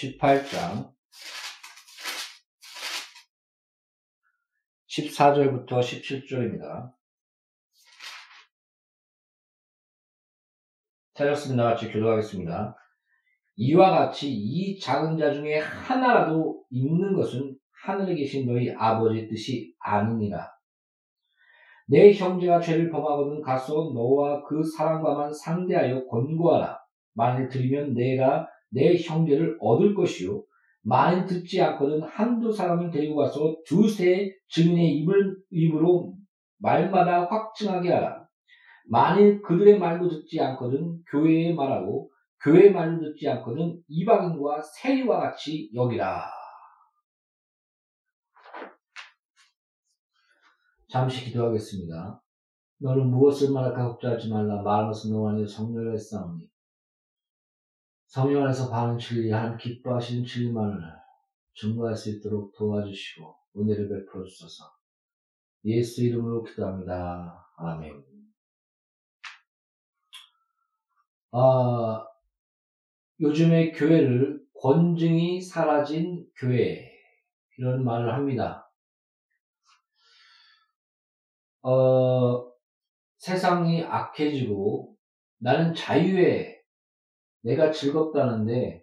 18장 0.00 0.90
14절부터 4.88 5.68
17절입니다. 5.68 6.92
찾았습니다. 11.14 11.64
같이 11.64 11.92
교도하겠습니다. 11.92 12.76
이와 13.56 13.90
같이 13.90 14.32
이 14.32 14.78
작은 14.78 15.18
자 15.18 15.32
중에 15.32 15.58
하나라도 15.58 16.64
있는 16.70 17.14
것은 17.14 17.56
하늘에 17.84 18.14
계신 18.14 18.46
너희 18.46 18.74
아버지 18.74 19.28
뜻이 19.28 19.74
아니니라. 19.80 20.50
내 21.86 22.12
형제가 22.12 22.60
죄를 22.60 22.90
범하거든 22.90 23.42
가서 23.42 23.92
너와 23.92 24.44
그 24.44 24.62
사람과만 24.64 25.34
상대하여 25.34 26.06
권고하라. 26.06 26.78
만일 27.12 27.48
들으면 27.48 27.92
내가 27.92 28.48
내 28.70 28.96
형제를 28.96 29.58
얻을 29.60 29.94
것이요 29.94 30.44
많은 30.82 31.26
듣지 31.26 31.60
않거든 31.60 32.02
한두 32.02 32.52
사람을 32.52 32.90
데리고 32.90 33.16
가서 33.16 33.56
두세 33.66 34.34
증인의 34.48 34.96
입을, 34.98 35.36
입으로 35.50 36.14
말마다 36.58 37.26
확증하게 37.26 37.92
하라. 37.92 38.26
만일 38.88 39.42
그들의 39.42 39.78
말도 39.78 40.08
듣지 40.08 40.40
않거든 40.40 41.02
교회의 41.10 41.54
말하고 41.54 42.10
교회의 42.42 42.72
말도 42.72 43.12
듣지 43.12 43.28
않거든 43.28 43.80
이방인과 43.88 44.62
세리와 44.62 45.20
같이 45.20 45.70
여기라. 45.74 46.24
잠시 50.88 51.26
기도하겠습니다. 51.26 52.20
너는 52.78 53.10
무엇을 53.10 53.52
말할까 53.52 53.90
걱정하지 53.90 54.30
말라. 54.30 54.62
말하는 54.62 54.92
순응하니 54.92 55.46
성렬의 55.46 55.96
싸우니. 55.98 56.48
성령 58.10 58.42
안에서 58.42 58.68
바른 58.70 58.98
진리, 58.98 59.30
한 59.30 59.56
기뻐하시는 59.56 60.24
진리만을 60.24 60.80
증거할 61.54 61.94
수 61.94 62.10
있도록 62.10 62.52
도와주시고 62.56 63.36
은혜를 63.56 63.88
베풀어 63.88 64.24
주소서. 64.24 64.64
예수 65.64 66.02
이름으로 66.02 66.42
기도합니다. 66.42 67.48
아멘. 67.56 68.04
아, 71.30 72.04
요즘에 73.20 73.70
교회를 73.70 74.44
권증이 74.60 75.40
사라진 75.40 76.26
교회 76.34 76.90
이런 77.58 77.84
말을 77.84 78.12
합니다. 78.12 78.68
어, 81.62 82.50
세상이 83.18 83.84
악해지고 83.84 84.96
나는 85.38 85.74
자유에 85.74 86.59
내가 87.42 87.70
즐겁다는데 87.70 88.82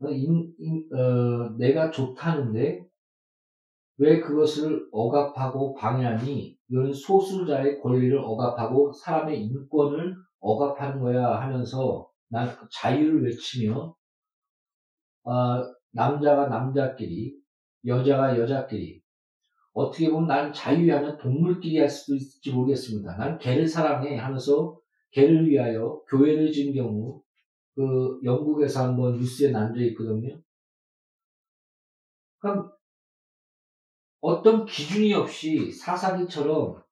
어, 0.00 0.08
인- 0.08 0.52
인- 0.58 0.88
어, 0.92 1.56
내가 1.58 1.90
좋다는데 1.90 2.84
왜 3.98 4.20
그것을 4.20 4.88
억압하고 4.90 5.74
방해하니? 5.74 6.56
이런 6.68 6.92
소수자의 6.92 7.80
권리를 7.80 8.18
억압하고 8.18 8.92
사람의 8.92 9.42
인권을 9.44 10.16
억압하는 10.40 11.00
거야 11.00 11.40
하면서 11.40 12.08
난그 12.30 12.66
자유를 12.72 13.24
외치며 13.24 13.94
아, 15.24 15.62
남자가 15.92 16.48
남자끼리 16.48 17.36
여자가 17.86 18.38
여자끼리 18.38 19.02
어떻게 19.72 20.10
보면 20.10 20.26
나는 20.28 20.52
자유하면 20.52 21.18
동물끼리 21.18 21.78
할 21.78 21.88
수도 21.88 22.14
있을지 22.16 22.52
모르겠습니다. 22.52 23.16
난 23.16 23.38
개를 23.38 23.66
사랑해 23.68 24.16
하면서 24.16 24.76
개를 25.12 25.48
위하여 25.48 26.00
교회를 26.10 26.50
지은 26.52 26.74
경우 26.74 27.21
그 27.74 28.20
영국에서 28.24 28.84
한번 28.84 29.16
뉴스에 29.16 29.50
난적 29.50 29.82
있거든요. 29.88 30.40
그럼 32.38 32.72
어떤 34.20 34.64
기준이 34.64 35.14
없이 35.14 35.72
사사기처럼 35.72 36.82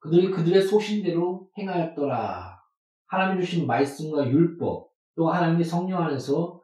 그들이 0.00 0.30
그들의 0.30 0.62
소신대로 0.62 1.50
행하였더라. 1.58 2.58
하나님이 3.06 3.44
주신 3.44 3.66
말씀과 3.66 4.28
율법, 4.28 4.90
또 5.16 5.28
하나님의 5.30 5.64
성령 5.64 6.02
안에서 6.02 6.60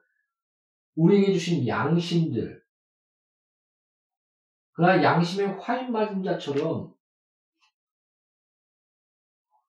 우리에게 0.95 1.33
주신 1.33 1.67
양심들, 1.67 2.63
그러나 4.73 5.03
양심의 5.03 5.59
화인 5.59 5.91
맞은 5.91 6.23
자처럼 6.23 6.93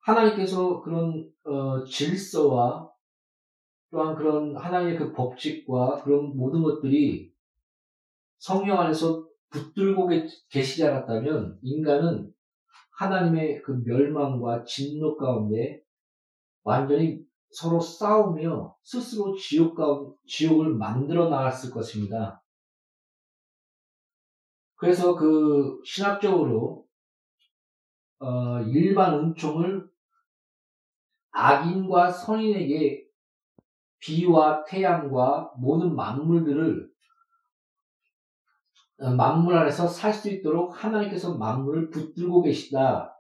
하나님께서 0.02 0.82
그런 0.82 1.32
어, 1.44 1.84
질서와 1.86 2.92
또한 3.96 4.14
그런 4.14 4.58
하나님의 4.58 4.98
그 4.98 5.14
법칙과 5.14 6.04
그런 6.04 6.36
모든 6.36 6.62
것들이 6.64 7.32
성령 8.40 8.82
안에서 8.82 9.26
붙들고 9.50 10.08
계- 10.10 10.28
계시지 10.50 10.86
않았다면 10.86 11.60
인간은 11.62 12.34
하나님의 12.98 13.62
그 13.62 13.72
멸망과 13.86 14.66
진노 14.66 15.16
가운데 15.16 15.82
완전히 16.64 17.22
서로 17.52 17.80
싸우며 17.80 18.76
스스로 18.84 19.34
지옥 19.38 19.76
가 19.76 19.86
지옥을 20.28 20.74
만들어 20.74 21.30
나갔을 21.30 21.72
것입니다. 21.72 22.44
그래서 24.76 25.16
그 25.16 25.80
신학적으로 25.86 26.86
어, 28.20 28.60
일반 28.64 29.20
은총을 29.20 29.90
악인과 31.32 32.12
선인에게 32.12 33.05
비와 34.00 34.64
태양과 34.66 35.54
모든 35.58 35.96
만물들을 35.96 36.90
어, 38.98 39.10
만물 39.12 39.56
안에서 39.58 39.88
살 39.88 40.14
수 40.14 40.30
있도록 40.30 40.84
하나님께서 40.84 41.38
만물을 41.38 41.90
붙들고 41.90 42.42
계시다. 42.44 43.14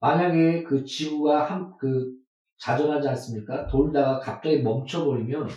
만약에 0.00 0.62
그 0.64 0.84
지구가 0.84 1.44
한, 1.50 1.76
그, 1.78 2.12
자전하지 2.58 3.08
않습니까? 3.08 3.66
돌다가 3.66 4.18
갑자기 4.18 4.62
멈춰버리면 4.62 5.48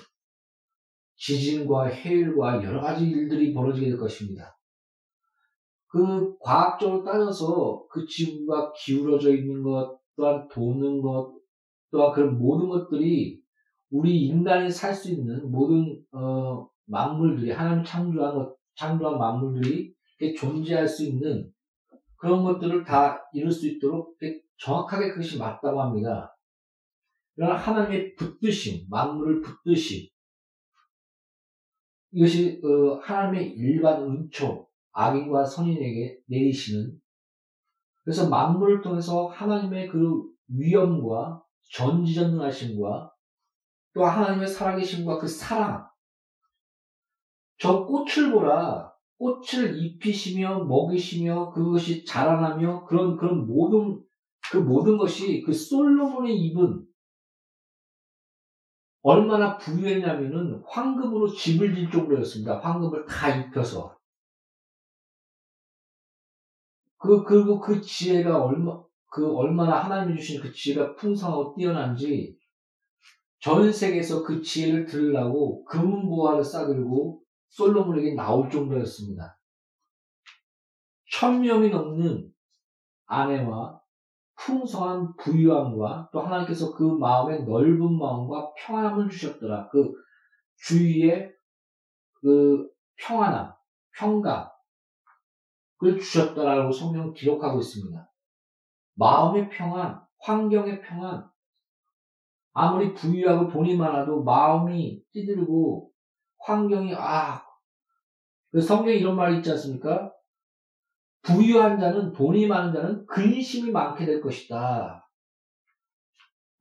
지진과 1.16 1.86
해일과 1.86 2.62
여러 2.64 2.82
가지 2.82 3.08
일들이 3.08 3.54
벌어지게 3.54 3.88
될 3.88 3.98
것입니다. 3.98 4.58
그 5.88 6.38
과학적으로 6.40 7.04
따져서 7.04 7.88
그 7.90 8.06
지구가 8.06 8.74
기울어져 8.74 9.34
있는 9.34 9.64
것, 9.64 9.98
또한 10.18 10.48
도는 10.50 11.02
것, 11.02 11.34
또한 11.92 12.14
그런 12.14 12.38
모든 12.38 12.68
것들이 12.68 13.42
우리 13.90 14.26
인간이 14.28 14.70
살 14.70 14.94
수 14.94 15.12
있는 15.12 15.50
모든 15.52 16.02
어, 16.12 16.68
만물들이 16.86 17.52
하나님 17.52 17.84
창조한 17.84 18.36
것, 18.36 18.56
창조한 18.76 19.18
만물들이 19.18 19.94
존재할 20.38 20.88
수 20.88 21.06
있는 21.06 21.52
그런 22.18 22.44
것들을 22.44 22.83
다 22.83 23.21
이룰 23.33 23.52
수 23.52 23.68
있도록 23.68 24.18
정확하게 24.57 25.09
그것이 25.09 25.38
맞다고 25.38 25.81
합니다. 25.81 26.36
그러나 27.36 27.56
하나님의 27.56 28.16
붙드심, 28.16 28.88
만물을 28.90 29.42
붙드심, 29.42 30.07
이것이 32.12 32.62
어, 32.64 33.00
하나님의 33.02 33.52
일반 33.52 34.04
은총, 34.04 34.66
악인과 34.94 35.45
선인에게 35.45 36.19
내리시는 36.28 36.98
그래서 38.04 38.30
만물을 38.30 38.81
통해서 38.81 39.28
하나님의 39.28 39.90
그 39.90 40.24
위엄과 40.48 41.44
전지전능하심과 41.74 43.12
또 43.95 44.06
하나님의 44.06 44.47
살아계심과 44.47 45.18
그 45.18 45.28
사랑. 45.28 45.87
저 47.57 47.85
꽃을 47.85 48.31
보라. 48.31 48.94
꽃을 49.18 49.81
입히시며 49.81 50.66
먹이시며 50.66 51.52
그것이 51.52 52.04
자라나며 52.04 52.83
그런 52.85 53.16
그런 53.16 53.47
모든 53.47 54.04
그 54.52 54.57
모든 54.57 54.97
것이 54.97 55.42
그 55.42 55.54
솔로몬의 55.54 56.35
입은 56.35 56.85
얼마나 59.02 59.57
부유했냐면은 59.57 60.61
황금으로 60.68 61.30
집을 61.30 61.73
질 61.73 61.90
정도였습니다. 61.90 62.59
황금을 62.59 63.06
다 63.06 63.33
입혀서. 63.33 63.97
그 66.97 67.23
그리고 67.23 67.61
그 67.61 67.80
지혜가 67.80 68.44
얼마 68.44 68.83
그 69.09 69.33
얼마나 69.33 69.81
하나님이 69.81 70.19
주신 70.19 70.42
그 70.42 70.52
지혜가 70.52 70.95
풍성하고 70.95 71.56
뛰어난지 71.56 72.37
전 73.45 73.71
세계에서 73.71 74.23
그 74.23 74.42
지혜를 74.42 74.87
들으려고 74.87 75.64
금은 75.66 76.07
보화를 76.09 76.44
싸들고 76.44 77.21
솔로몬에게 77.49 78.16
나올 78.16 78.49
정도였습니다. 78.49 79.37
천 81.11 81.42
명이 81.42 81.69
넘는 81.69 82.33
아내와 83.06 83.80
풍성한 84.40 85.16
부유함과 85.18 86.09
또 86.11 86.21
하나님께서 86.21 86.73
그 86.73 86.97
마음의 86.97 87.44
넓은 87.45 87.99
마음과 87.99 88.54
평안함을 88.57 89.11
주셨더라. 89.11 89.69
그 89.69 89.94
주위에 90.56 91.31
그 92.14 92.68
평안함, 92.95 93.54
평강, 93.95 94.49
을 95.83 95.99
주셨더라고 95.99 96.71
성경은 96.71 97.14
기록하고 97.14 97.59
있습니다. 97.59 98.11
마음의 98.95 99.49
평안, 99.49 100.02
환경의 100.18 100.81
평안, 100.81 101.30
아무리 102.56 102.94
부유하고 102.94 103.50
돈이 103.50 103.76
많아도 103.76 104.24
마음이 104.24 105.04
찌들고 105.12 105.92
환경이 106.40 106.95
아, 106.95 107.44
그 108.50 108.62
성경에 108.62 108.95
이런 108.95 109.18
말이 109.18 109.38
있지 109.38 109.52
않습니까? 109.52 110.14
부유한 111.21 111.78
자는 111.78 112.14
돈이 112.14 112.47
많은 112.47 112.74
자는 112.74 113.06
근심이 113.07 113.71
많게 113.71 114.06
될 114.06 114.21
것이다. 114.21 115.06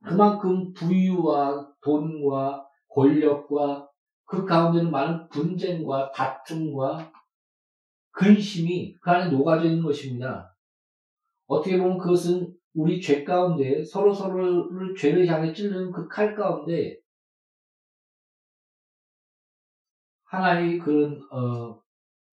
그만큼 0.03 0.73
부유와 0.73 1.73
돈과 1.81 2.67
권력과 2.89 3.89
그 4.25 4.45
가운데는 4.45 4.91
많은 4.91 5.29
분쟁과 5.29 6.11
다툼과 6.11 7.09
근심이 8.11 8.97
그 8.99 9.11
안에 9.11 9.29
녹아져 9.29 9.65
있는 9.65 9.83
것입니다. 9.83 10.53
어떻게 11.47 11.77
보면 11.77 11.97
그것은 11.99 12.54
우리 12.75 13.01
죄 13.01 13.23
가운데 13.23 13.83
서로 13.85 14.13
서로를 14.13 14.95
죄를 14.95 15.27
향해 15.27 15.53
찌르는 15.53 15.91
그 15.91 16.07
칼 16.09 16.35
가운데 16.35 16.99
하나의 20.25 20.79
그런 20.79 21.21
어 21.31 21.81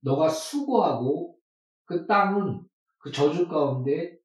너가 0.01 0.29
수고하고 0.29 1.37
그 1.85 2.07
땅은 2.07 2.63
그 2.99 3.13
저주 3.13 3.49
가운데 3.49 4.19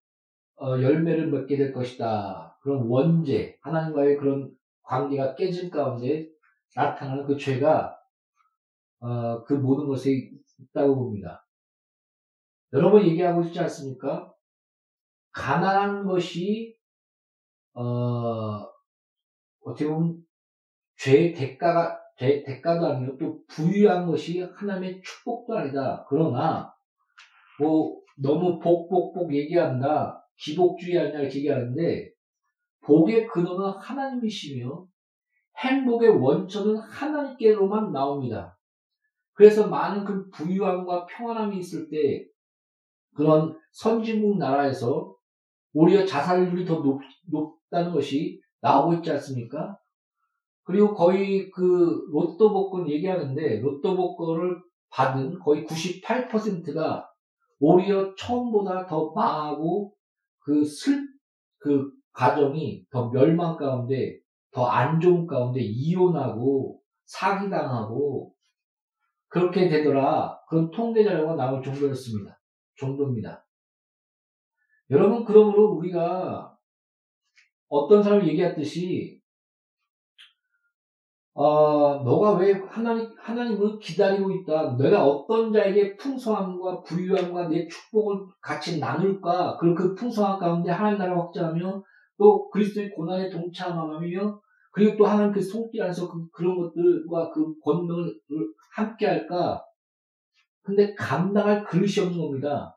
어, 0.57 0.81
열매를 0.81 1.31
맺게 1.31 1.57
될 1.57 1.73
것이다. 1.73 2.57
그런 2.61 2.87
원죄 2.87 3.57
하나님과의 3.61 4.17
그런 4.17 4.51
관계가 4.83 5.35
깨진 5.35 5.69
가운데 5.69 6.29
나타나는 6.75 7.25
그 7.25 7.37
죄가 7.37 7.97
어, 8.99 9.43
그 9.45 9.53
모든 9.53 9.87
것에 9.87 10.31
있다고 10.59 10.95
봅니다. 10.95 11.47
여러 12.73 12.91
번 12.91 13.05
얘기하고 13.05 13.43
있지 13.43 13.59
않습니까? 13.59 14.33
가난한 15.37 16.05
것이 16.05 16.75
어, 17.73 18.65
어떻게 19.63 19.87
보면 19.87 20.17
죄의 20.97 21.33
대가가 21.33 21.99
대, 22.17 22.43
대가도 22.43 22.87
아니고 22.87 23.17
또 23.17 23.45
부유한 23.47 24.07
것이 24.07 24.41
하나님의 24.41 24.99
축복도 25.03 25.55
아니다. 25.55 26.03
그러나 26.09 26.73
뭐 27.59 28.01
너무 28.15 28.57
복복복 28.57 29.31
얘기한다. 29.31 30.27
기복주의 30.37 30.97
아니냐 30.97 31.19
이렇게 31.19 31.37
얘기하는데 31.37 32.11
복의 32.81 33.27
근원은 33.27 33.79
하나님이시며 33.79 34.87
행복의 35.57 36.09
원천은 36.09 36.77
하나님께로만 36.77 37.91
나옵니다. 37.91 38.57
그래서 39.33 39.67
많은 39.67 40.03
그 40.03 40.29
부유함과 40.29 41.05
평안함이 41.05 41.59
있을 41.59 41.89
때 41.89 42.25
그런 43.15 43.55
선진국 43.71 44.39
나라에서 44.39 45.16
오히려 45.79 46.03
자살률이 46.05 46.65
더 46.65 46.79
높, 46.81 46.99
높다는 47.29 47.93
것이 47.93 48.41
나오고 48.61 48.95
있지 48.95 49.11
않습니까? 49.11 49.77
그리고 50.63 50.95
거의 50.95 51.51
그 51.51 52.03
로또 52.11 52.51
복권 52.51 52.89
얘기하는데 52.89 53.59
로또 53.61 53.95
복권을 53.95 54.57
받은 54.89 55.37
거의 55.37 55.65
98%가 55.65 57.07
오히려 57.59 58.15
처음보다 58.15 58.87
더 58.87 59.11
망하고 59.11 59.93
그 60.39 60.65
슬, 60.65 61.07
그 61.59 61.91
가정이 62.11 62.85
더 62.89 63.11
멸망 63.11 63.55
가운데 63.55 64.17
더 64.51 64.65
안 64.65 64.99
좋은 64.99 65.27
가운데 65.27 65.61
이혼하고 65.61 66.81
사기당하고 67.05 68.33
그렇게 69.27 69.69
되더라. 69.69 70.39
그런 70.49 70.71
통계 70.71 71.03
자료가 71.03 71.35
나올 71.35 71.61
정도였습니다. 71.61 72.39
정도입니다. 72.79 73.46
여러분, 74.89 75.25
그러므로 75.25 75.71
우리가 75.73 76.57
어떤 77.69 78.01
사람이 78.01 78.27
얘기했듯이 78.27 79.17
어, 81.39 82.01
너가 82.03 82.33
왜 82.33 82.51
하나님, 82.53 83.11
하나님을 83.15 83.77
기다리고 83.77 84.31
있다. 84.31 84.75
내가 84.75 85.05
어떤 85.05 85.53
자에게 85.53 85.95
풍성함과 85.95 86.81
부유함과 86.81 87.47
내 87.49 87.67
축복을 87.67 88.25
같이 88.41 88.79
나눌까? 88.79 89.57
그리고 89.59 89.75
그 89.75 89.93
풍성함 89.93 90.39
가운데 90.39 90.71
하나님 90.71 90.97
나라 90.97 91.15
확장하며 91.15 91.83
또 92.17 92.49
그리스도의 92.49 92.89
고난에 92.89 93.29
동참하며 93.29 94.41
그리고 94.71 94.97
또 94.97 95.05
하나님 95.05 95.31
그 95.31 95.39
손길 95.39 95.83
안에서 95.83 96.11
그, 96.11 96.27
그런 96.31 96.57
것들과 96.57 97.29
그 97.29 97.53
권능을 97.59 98.19
함께 98.73 99.05
할까? 99.05 99.63
근데 100.63 100.95
감당할 100.95 101.63
그릇이 101.63 102.03
없는 102.03 102.17
겁니다. 102.17 102.76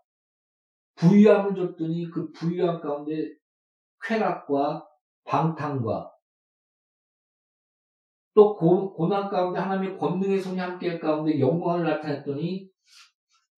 부유함을 1.00 1.54
줬더니 1.54 2.10
그 2.10 2.30
부유함 2.32 2.80
가운데 2.80 3.34
쾌락과 4.02 4.86
방탕과 5.24 6.12
또 8.34 8.54
고, 8.54 8.92
고난 8.92 9.28
가운데 9.28 9.58
하나님의 9.58 9.98
권능의 9.98 10.40
손이 10.40 10.58
함께할 10.58 11.00
가운데 11.00 11.40
영광을 11.40 11.84
나타냈더니 11.84 12.68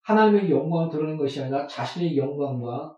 하나님의 0.03 0.51
영광을 0.51 0.89
드러낸 0.91 1.17
것이 1.17 1.41
아니라 1.41 1.67
자신의 1.67 2.17
영광과 2.17 2.97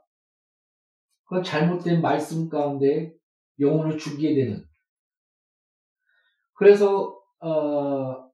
그 1.24 1.42
잘못된 1.42 2.00
말씀 2.02 2.48
가운데 2.48 3.12
영혼을 3.58 3.96
죽이게 3.96 4.34
되는. 4.34 4.64
그래서 6.54 7.18
어, 7.40 8.30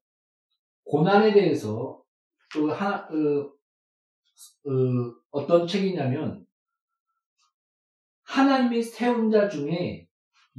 고난에 0.84 1.32
대해서 1.32 2.02
또 2.52 2.70
하나 2.70 3.06
어, 3.06 3.59
어, 5.30 5.46
떤 5.46 5.66
책이냐면 5.66 6.46
하나님이 8.24 8.82
세운 8.82 9.30
자 9.30 9.48
중에 9.48 10.08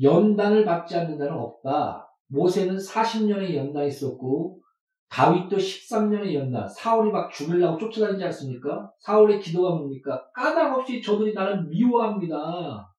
연단을 0.02 0.66
받지 0.66 0.98
않는 0.98 1.18
자는 1.18 1.34
없다. 1.34 2.08
모세는 2.28 2.78
40년의 2.78 3.56
연단이 3.56 3.88
있었고 3.88 4.62
다윗도 5.10 5.58
13년의 5.58 6.34
연단. 6.34 6.68
사울이 6.68 7.12
막 7.12 7.32
죽으려고 7.32 7.78
쫓아다니지 7.78 8.24
않습니까? 8.26 8.92
사울의 9.00 9.42
기도가 9.42 9.76
뭡니까? 9.76 10.32
까닭 10.34 10.78
없이 10.78 11.02
저들이 11.02 11.34
나를 11.34 11.66
미워합니다. 11.66 12.92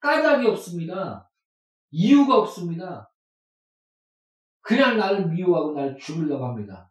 까닭이 0.00 0.46
없습니다. 0.48 1.30
이유가 1.90 2.36
없습니다. 2.36 3.10
그냥 4.60 4.98
나를 4.98 5.28
미워하고 5.28 5.72
나를 5.72 5.96
죽으려고 5.96 6.44
합니다. 6.44 6.90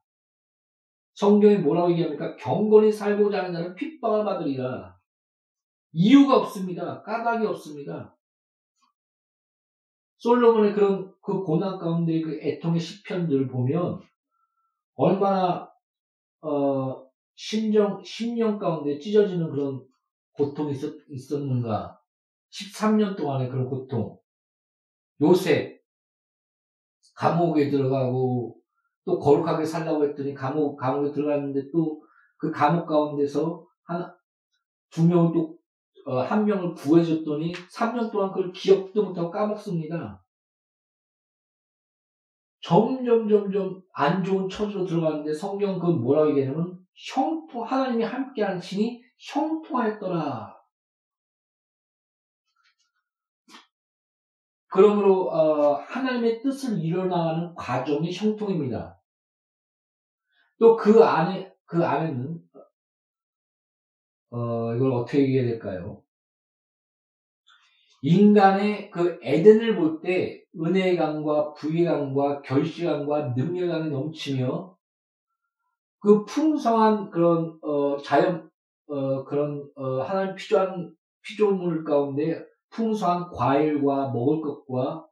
성경이 1.13 1.57
뭐라고 1.57 1.91
얘기합니까? 1.91 2.35
경건히 2.37 2.91
살고자 2.91 3.39
하는 3.39 3.53
자는 3.53 3.75
핍박을 3.75 4.25
받으리라. 4.25 4.97
이유가 5.91 6.37
없습니다. 6.37 7.03
까닭이 7.03 7.45
없습니다. 7.45 8.17
솔로몬의 10.17 10.73
그런 10.73 11.13
그 11.21 11.43
고난 11.43 11.77
가운데 11.77 12.21
그 12.21 12.39
애통의 12.41 12.79
시편들을 12.79 13.47
보면 13.47 14.01
얼마나 14.95 15.69
어 16.41 17.05
심정 17.35 18.01
심령 18.03 18.57
가운데 18.57 18.99
찢어지는 18.99 19.51
그런 19.51 19.85
고통이 20.33 20.71
있었, 20.71 20.93
있었는가 21.09 21.99
13년 22.51 23.17
동안의 23.17 23.49
그런 23.49 23.67
고통 23.69 24.17
요새 25.21 25.79
감옥에 27.15 27.69
들어가고 27.69 28.62
또 29.05 29.19
거룩하게 29.19 29.65
살라고 29.65 30.05
했더니 30.05 30.33
감옥 30.33 30.77
감옥에 30.77 31.11
들어갔는데 31.11 31.71
또 31.71 32.03
그 32.43 32.51
감옥 32.51 32.85
가운데서 32.87 33.65
하나 33.85 34.13
두 34.89 35.07
명을 35.07 35.31
또 35.31 35.57
어, 36.05 36.19
한 36.19 36.43
명을 36.43 36.73
구해줬더니 36.73 37.53
3년 37.53 38.11
동안 38.11 38.33
그걸 38.33 38.51
기억도 38.51 39.01
못하고 39.01 39.31
까먹습니다. 39.31 40.21
점점 42.59 43.29
점점 43.29 43.81
안 43.93 44.21
좋은 44.21 44.49
처지로 44.49 44.85
들어가는데 44.85 45.33
성경 45.33 45.79
그 45.79 45.85
뭐라고 45.85 46.31
얘기하냐면 46.31 46.77
형통 46.93 47.63
하나님이 47.63 48.03
함께하는 48.03 48.59
신이 48.59 49.01
형통하였더라. 49.19 50.52
그러므로 54.73 55.29
어, 55.29 55.75
하나님의 55.75 56.41
뜻을 56.41 56.79
이뤄나가는 56.79 57.53
과정이 57.55 58.11
형통입니다. 58.11 58.99
또 60.59 60.75
그 60.75 61.03
안에 61.03 61.53
그 61.65 61.85
안에는 61.85 62.39
어, 64.31 64.73
이걸 64.75 64.91
어떻게 64.93 65.19
얘기해야 65.21 65.45
될까요? 65.45 66.01
인간의 68.01 68.89
그 68.89 69.19
에덴을 69.21 69.75
볼 69.75 70.01
때 70.01 70.43
은혜의 70.59 70.97
강과 70.97 71.53
부의 71.53 71.85
강과 71.85 72.41
결실강과 72.41 73.33
능력강이 73.35 73.89
넘치며 73.91 74.75
그 75.99 76.25
풍성한 76.25 77.11
그런 77.11 77.59
어, 77.61 77.97
자연 77.97 78.49
어, 78.87 79.23
그런 79.23 79.69
어, 79.75 80.01
하나님 80.01 80.35
피조한 80.35 80.95
피조물 81.21 81.83
가운데 81.83 82.43
풍성한 82.73 83.29
과일과 83.31 84.09
먹을 84.11 84.41
것과 84.41 85.05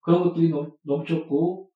그런 0.00 0.24
것들이 0.24 0.50
넘, 0.50 0.70
넘쳤고 0.82 1.70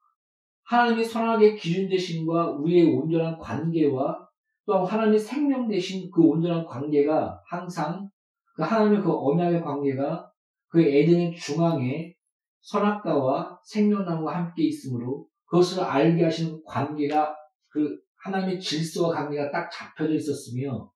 하나님이 0.64 1.04
선하게 1.04 1.56
기준 1.56 1.88
되신과 1.88 2.52
우리의 2.52 2.94
온전한 2.94 3.38
관계와 3.38 4.28
또 4.66 4.84
하나님의 4.84 5.18
생명 5.18 5.68
대신 5.68 6.10
그 6.10 6.22
온전한 6.22 6.64
관계가 6.64 7.42
항상 7.46 8.08
그 8.54 8.62
하나님의 8.62 9.02
그 9.02 9.12
언약의 9.12 9.62
관계가 9.62 10.30
그 10.68 10.80
에덴의 10.80 11.34
중앙에 11.34 12.14
선악과와 12.60 13.58
생명나무가 13.64 14.37
함께 14.37 14.64
있으므로 14.64 15.26
그것을 15.46 15.82
알게 15.82 16.25
하시는 16.25 16.62
관계가 16.64 17.34
그 17.68 17.99
하나님의 18.22 18.60
질서와 18.60 19.14
관계가 19.14 19.50
딱 19.50 19.70
잡혀져 19.70 20.14
있었으며 20.14 20.90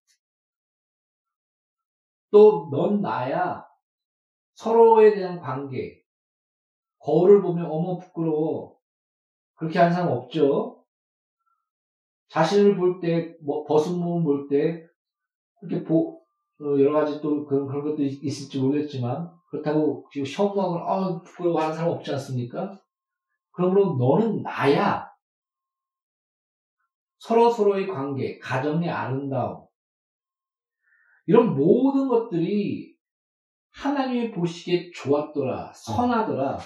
또 2.31 2.69
넌 2.71 3.00
나야 3.00 3.64
서로에 4.55 5.15
대한 5.15 5.41
관계 5.41 6.03
거울을 7.01 7.43
보면 7.43 7.67
어머 7.67 7.99
부끄러워 7.99 8.75
그렇게 9.55 9.79
하는 9.79 9.93
사람 9.93 10.13
없죠. 10.13 10.85
자신을 12.29 12.77
볼 12.77 13.01
때, 13.01 13.37
뭐, 13.43 13.65
벗은 13.65 13.99
몸을 13.99 14.25
볼 14.25 14.49
때, 14.49 14.85
이렇게 15.63 15.85
보, 15.85 16.21
어, 16.61 16.65
여러 16.81 16.93
가지 16.93 17.21
또 17.21 17.45
그런, 17.47 17.67
그런 17.67 17.85
것도 17.85 18.03
있을지 18.03 18.61
모르겠지만, 18.61 19.31
그렇다고 19.51 20.09
지금 20.13 20.27
혐오하고, 20.27 20.79
아, 20.79 21.23
부끄러워 21.23 21.61
하는 21.61 21.75
사람 21.75 21.93
없지 21.93 22.11
않습니까? 22.13 22.81
그러므로 23.53 23.97
너는 23.97 24.43
나야. 24.43 25.09
서로 27.19 27.51
서로의 27.51 27.87
관계, 27.87 28.39
가정의 28.39 28.91
아름다움, 28.91 29.65
이런 31.27 31.55
모든 31.55 32.09
것들이 32.09 32.94
하나님이 33.75 34.31
보시기에 34.31 34.90
좋았더라, 34.93 35.73
선하더라, 35.73 36.59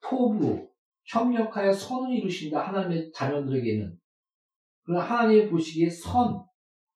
토부, 0.00 0.68
협력하여 1.04 1.72
선을 1.72 2.16
이루신다, 2.16 2.60
하나님의 2.60 3.12
자녀들에게는. 3.12 3.98
그러나 4.84 5.04
하나님이 5.04 5.48
보시기에 5.48 5.88
선, 5.88 6.44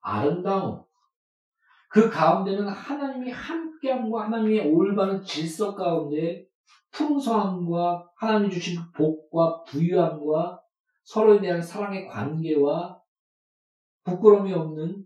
아름다움, 0.01 0.85
그 1.89 2.11
가운데는 2.11 2.69
하나님이 2.69 3.31
함께함과 3.31 4.25
하나님의 4.25 4.73
올바른 4.73 5.23
질서 5.23 5.75
가운데 5.75 6.47
풍성함과 6.91 8.11
하나님이 8.17 8.51
주신 8.51 8.81
복과 8.93 9.63
부유함과 9.63 10.61
서로에 11.05 11.41
대한 11.41 11.63
사랑의 11.63 12.09
관계와 12.09 13.01
부끄러움이 14.03 14.53
없는 14.53 15.06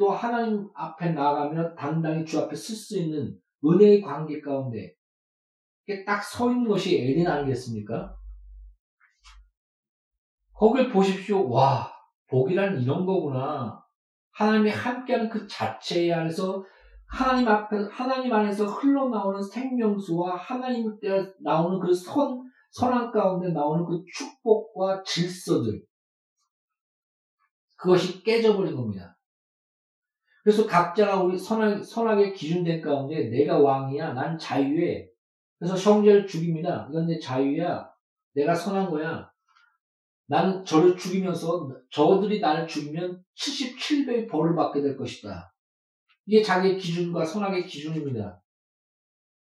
또 0.00 0.10
하나님 0.10 0.66
앞에 0.72 1.10
나가면 1.10 1.74
당당히 1.74 2.24
주 2.24 2.40
앞에 2.40 2.56
쓸 2.56 2.74
수 2.74 2.98
있는 2.98 3.38
은혜의 3.62 4.00
관계 4.00 4.40
가운데 4.40 4.94
딱 6.06 6.22
서 6.22 6.50
있는 6.50 6.66
것이 6.66 6.96
에덴 6.96 7.26
아니겠습니까? 7.26 8.16
거길 10.54 10.90
보십시오. 10.90 11.50
와, 11.50 11.92
복이란 12.28 12.80
이런 12.80 13.04
거구나. 13.04 13.84
하나님이 14.30 14.70
함께하는 14.70 15.28
그 15.28 15.46
자체 15.46 16.10
안에서 16.10 16.64
하나님 17.06 17.46
앞에 17.48 17.76
하나님 17.92 18.32
안에서 18.32 18.64
흘러나오는 18.66 19.42
생명수와 19.42 20.36
하나님 20.36 20.98
때 20.98 21.30
나오는 21.42 21.78
그 21.78 21.92
선, 21.92 22.40
선한 22.70 23.10
가운데 23.10 23.52
나오는 23.52 23.84
그 23.84 24.02
축복과 24.14 25.02
질서들 25.02 25.82
그것이 27.76 28.22
깨져버린 28.22 28.74
겁니다. 28.74 29.19
그래서 30.50 30.66
각자가 30.66 31.22
우리 31.22 31.38
선하게, 31.38 31.80
선하게 31.80 32.32
기준된 32.32 32.82
가운데 32.82 33.28
내가 33.28 33.60
왕이야, 33.60 34.14
난 34.14 34.36
자유해. 34.36 35.08
그래서 35.60 35.76
형제를 35.76 36.26
죽입니다. 36.26 36.88
이건 36.90 37.06
내 37.06 37.20
자유야. 37.20 37.88
내가 38.34 38.52
선한 38.52 38.90
거야. 38.90 39.30
나는 40.26 40.64
저를 40.64 40.96
죽이면서 40.96 41.70
저들이 41.90 42.40
나를 42.40 42.66
죽이면 42.66 43.22
77배의 43.36 44.28
벌을 44.28 44.56
받게 44.56 44.82
될 44.82 44.96
것이다. 44.96 45.54
이게 46.26 46.42
자기의 46.42 46.78
기준과 46.78 47.24
선악의 47.24 47.66
기준입니다. 47.66 48.42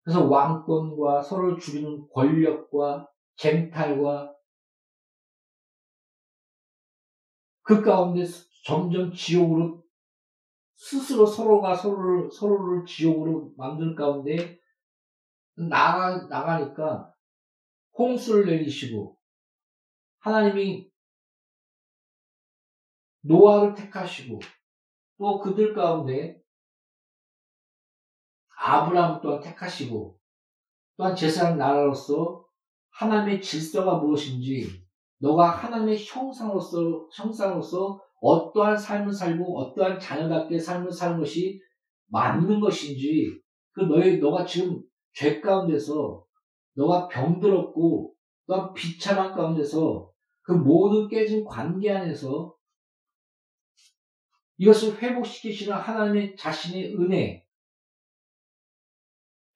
그래서 0.02 0.26
왕권과 0.26 1.22
서로를 1.22 1.56
죽이는 1.56 2.08
권력과 2.12 3.08
쟁탈과 3.36 4.34
그 7.62 7.80
가운데 7.80 8.24
점점 8.64 9.12
지옥으로 9.12 9.85
스스로 10.76 11.26
서로가 11.26 11.74
서로를 11.74 12.30
서로를 12.30 12.84
지옥으로 12.84 13.52
만들 13.56 13.94
가운데 13.94 14.60
나가 15.54 16.26
나가니까 16.26 17.12
홍수를 17.98 18.46
내리시고 18.46 19.18
하나님이 20.18 20.90
노아를 23.22 23.74
택하시고 23.74 24.38
또 25.18 25.40
그들 25.40 25.74
가운데 25.74 26.40
아브라함 28.58 29.20
또한 29.22 29.40
택하시고 29.40 30.18
또한 30.96 31.16
제사장 31.16 31.56
나라로서 31.56 32.46
하나님의 32.90 33.40
질서가 33.40 33.96
무엇인지 33.96 34.86
너가 35.18 35.50
하나님의 35.50 36.04
형상으로서 36.04 37.08
형상으로서 37.14 38.05
어떠한 38.20 38.76
삶을 38.76 39.12
살고 39.12 39.58
어떠한 39.58 39.98
자녀답게 39.98 40.58
삶을 40.58 40.90
사는 40.90 41.18
것이 41.18 41.60
맞는 42.08 42.60
것인지 42.60 43.38
그 43.72 43.82
너의 43.82 44.18
너가 44.18 44.44
지금 44.44 44.82
죄 45.12 45.40
가운데서 45.40 46.24
너가 46.74 47.08
병들었고 47.08 48.14
또한 48.46 48.72
비참한 48.72 49.34
가운데서 49.34 50.10
그 50.42 50.52
모든 50.52 51.08
깨진 51.08 51.44
관계 51.44 51.90
안에서 51.90 52.54
이것을 54.58 55.00
회복시키시는 55.02 55.76
하나님의 55.76 56.36
자신의 56.36 56.94
은혜 56.94 57.46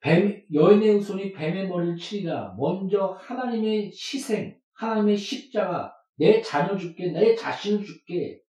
뱀, 0.01 0.43
여인의 0.51 0.95
후손이 0.95 1.31
뱀의 1.31 1.67
머리를 1.67 1.95
치리라. 1.95 2.55
먼저 2.57 3.17
하나님의 3.19 3.91
희생, 3.91 4.59
하나님의 4.73 5.15
십자가, 5.15 5.93
내 6.15 6.41
자녀 6.41 6.75
줄게, 6.75 7.11
내 7.11 7.35
자신을 7.35 7.85
줄게. 7.85 8.41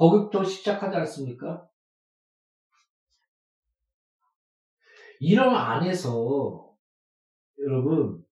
거기부터 0.00 0.42
시작하지 0.42 0.96
않습니까? 0.96 1.68
이런 5.20 5.54
안에서, 5.54 6.74
여러분, 7.58 8.24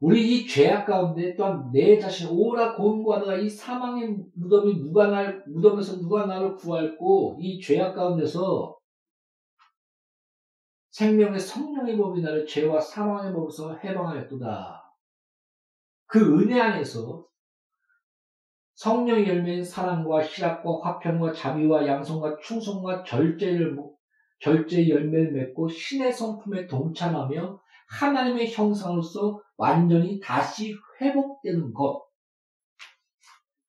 우리 0.00 0.34
이 0.34 0.48
죄악 0.48 0.86
가운데 0.86 1.36
또한 1.36 1.70
내 1.70 1.96
자신 2.00 2.28
오라 2.28 2.74
고음과다가 2.74 3.36
이 3.36 3.48
사망의 3.48 4.24
무덤이 4.34 4.80
누가 4.80 5.06
날 5.06 5.44
무덤에서 5.46 6.00
누가 6.00 6.26
나를 6.26 6.56
구할고 6.56 7.38
이 7.40 7.60
죄악 7.60 7.94
가운데서 7.94 8.76
생명의 10.90 11.38
성령의 11.38 11.96
법이 11.96 12.20
나를 12.20 12.44
죄와 12.48 12.80
사망의 12.80 13.32
법에서 13.32 13.76
해방하였도다. 13.76 14.82
그 16.06 16.40
은혜 16.40 16.60
안에서 16.60 17.24
성령의 18.82 19.28
열매인 19.28 19.64
사랑과 19.64 20.24
희락과 20.24 20.80
화평과 20.82 21.32
자비와 21.32 21.86
양성과 21.86 22.38
충성과 22.42 23.04
절제를 23.04 23.76
절제의 24.40 24.90
열매를 24.90 25.30
맺고 25.30 25.68
신의 25.68 26.12
성품에 26.12 26.66
동참하며 26.66 27.60
하나님의 27.86 28.50
형상으로서 28.50 29.40
완전히 29.56 30.18
다시 30.18 30.74
회복되는 31.00 31.72
것. 31.72 32.02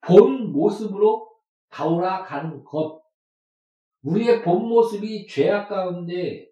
본 0.02 0.52
모습으로 0.52 1.30
돌아가는 1.72 2.64
것. 2.64 3.04
우리의 4.02 4.42
본 4.42 4.68
모습이 4.68 5.28
죄악 5.28 5.70
가운데 5.70 6.48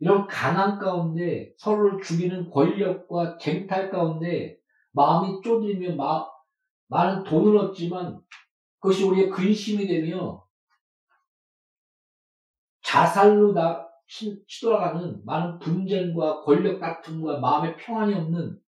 이런 0.00 0.26
가난 0.26 0.80
가운데 0.80 1.52
서로를 1.58 2.02
죽이는 2.02 2.50
권력과 2.50 3.38
쟁탈 3.38 3.90
가운데 3.90 4.56
마음이 4.90 5.40
쪼들며 5.40 5.94
마, 5.94 6.33
많은 6.88 7.24
돈을 7.24 7.56
얻지만 7.56 8.20
그것이 8.78 9.04
우리의 9.04 9.30
근심이 9.30 9.86
되며 9.86 10.44
자살로 12.82 13.52
나, 13.52 13.88
치, 14.06 14.44
치돌아가는 14.46 15.24
많은 15.24 15.58
분쟁과 15.58 16.42
권력 16.42 16.78
다툼과 16.78 17.40
마음의 17.40 17.76
평안이 17.76 18.14
없는 18.14 18.60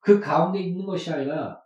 그 0.00 0.18
가운데 0.18 0.58
있는 0.58 0.86
것이 0.86 1.12
아니라 1.12 1.62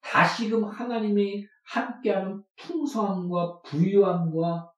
다시금 0.00 0.64
하나님이 0.64 1.46
함께하는 1.64 2.44
풍성함과 2.56 3.62
부유함과 3.62 4.70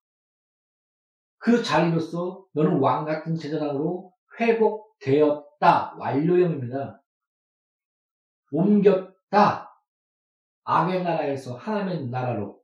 그 1.39 1.63
자리로서 1.63 2.45
너는 2.53 2.79
왕 2.79 3.05
같은 3.05 3.35
제사장으로 3.35 4.13
회복되었다. 4.39 5.97
완료형입니다. 5.99 7.03
옮겼 8.53 9.16
다. 9.31 9.71
악의 10.65 11.03
나라에서 11.05 11.57
하나님의 11.57 12.09
나라로. 12.09 12.61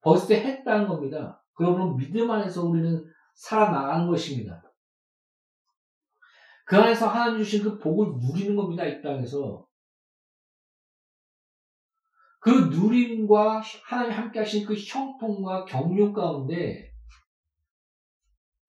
벌써 0.00 0.34
했다는 0.34 0.88
겁니다. 0.88 1.42
그러면 1.54 1.96
믿음 1.96 2.30
안에서 2.30 2.64
우리는 2.64 3.04
살아나가는 3.34 4.06
것입니다. 4.06 4.62
그 6.64 6.76
안에서 6.76 7.08
하나님 7.08 7.38
주신 7.38 7.62
그 7.62 7.78
복을 7.78 8.14
누리는 8.18 8.56
겁니다. 8.56 8.84
이 8.84 9.00
땅에서. 9.02 9.66
그 12.40 12.50
누림과 12.50 13.62
하나님 13.84 14.12
함께 14.12 14.38
하신 14.38 14.66
그 14.66 14.74
형통과 14.74 15.64
경륜 15.64 16.12
가운데 16.12 16.92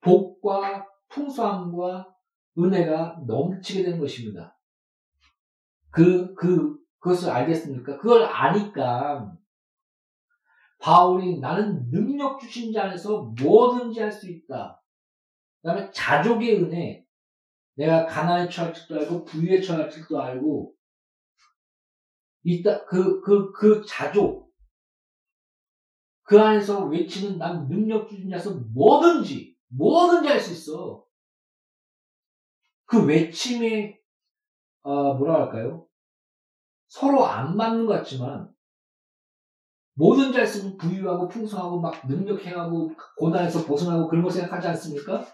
복과 0.01 0.87
풍성함과 1.09 2.07
은혜가 2.57 3.21
넘치게 3.27 3.83
되는 3.83 3.99
것입니다. 3.99 4.56
그, 5.97 6.35
그, 6.35 6.77
그것을 6.99 7.31
알겠습니까? 7.31 7.97
그걸 7.97 8.23
아니까 8.23 9.35
바울이 10.79 11.39
나는 11.39 11.89
능력 11.89 12.39
주신 12.39 12.71
자 12.71 12.83
안에서 12.83 13.33
뭐든지 13.41 13.99
할 13.99 14.11
수 14.11 14.29
있다. 14.29 14.79
그 15.63 15.67
다음에 15.67 15.89
자족의 15.89 16.61
은혜. 16.61 17.03
내가 17.73 18.05
가난에 18.05 18.47
처할 18.47 18.75
줄도 18.75 19.01
알고 19.01 19.25
부유에 19.25 19.59
처할 19.59 19.89
줄도 19.89 20.21
알고 20.21 20.71
있다. 22.43 22.85
그, 22.85 23.19
그, 23.21 23.51
그 23.53 23.83
자족. 23.87 24.53
그 26.21 26.39
안에서 26.39 26.85
외치는 26.85 27.39
난 27.39 27.67
능력 27.67 28.07
주신 28.07 28.29
자에서 28.29 28.53
뭐든지, 28.71 29.57
뭐든지 29.69 30.27
할 30.27 30.39
수 30.39 30.53
있어. 30.53 31.03
그 32.85 33.03
외침의 33.03 33.99
어, 34.83 35.15
뭐라 35.15 35.45
할까요? 35.45 35.86
서로 36.87 37.25
안 37.25 37.55
맞는 37.57 37.85
것 37.85 37.93
같지만 37.93 38.49
모든 39.95 40.31
잘 40.31 40.45
쓰고 40.45 40.77
부유하고 40.77 41.27
풍성하고 41.27 41.81
막 41.81 42.07
능력행하고 42.07 42.91
고난에서 43.17 43.65
벗어나고 43.65 44.07
그런 44.07 44.23
거 44.23 44.29
생각하지 44.29 44.67
않습니까? 44.69 45.25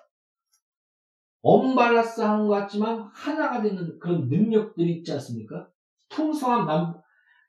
언발라스한 1.42 2.48
것 2.48 2.54
같지만 2.54 3.10
하나가 3.14 3.62
되는 3.62 4.00
그런 4.00 4.30
능력들이 4.30 4.98
있지 5.00 5.12
않습니까? 5.14 5.68
풍성한 6.10 6.66
남, 6.66 6.94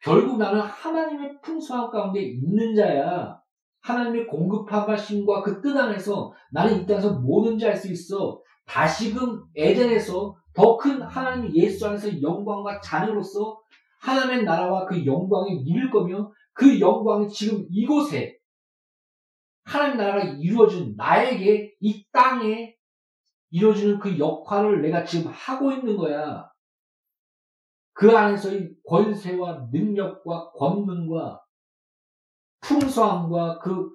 결국 0.03 0.39
나는 0.39 0.61
하나님의 0.61 1.41
풍성함 1.43 1.91
가운데 1.91 2.21
있는 2.21 2.75
자야. 2.75 3.41
하나님의 3.83 4.27
공급하심과 4.27 5.43
그 5.43 5.61
뜻 5.61 5.77
안에서 5.77 6.33
나는 6.51 6.83
이 6.83 6.87
땅에서 6.87 7.21
뭐든지 7.21 7.65
할 7.67 7.77
수 7.77 7.93
있어. 7.93 8.41
다시금 8.67 9.45
에덴에서 9.55 10.35
더 10.55 10.77
큰 10.79 11.03
하나님 11.03 11.55
예수 11.55 11.87
안에서 11.87 12.21
영광과 12.23 12.81
자녀로서 12.81 13.61
하나님의 14.05 14.45
나라와 14.45 14.85
그 14.85 15.05
영광을 15.07 15.63
이룰 15.67 15.91
거며 15.91 16.31
그 16.53 16.79
영광이 16.79 17.29
지금 17.31 17.67
이곳에 17.71 18.39
하나님 19.65 19.97
나라가 19.97 20.23
이루어진 20.23 20.95
나에게 20.95 21.75
이 21.81 22.05
땅에 22.13 22.77
이루어지는 23.51 23.99
그 23.99 24.19
역할을 24.19 24.83
내가 24.83 25.05
지금 25.05 25.31
하고 25.33 25.73
있는 25.73 25.97
거야. 25.97 26.51
그 27.95 28.11
안에서의 28.11 28.75
권세와 28.87 29.69
능력과 29.73 30.51
권능과 30.53 31.41
풍성함과 32.61 33.59
그 33.61 33.89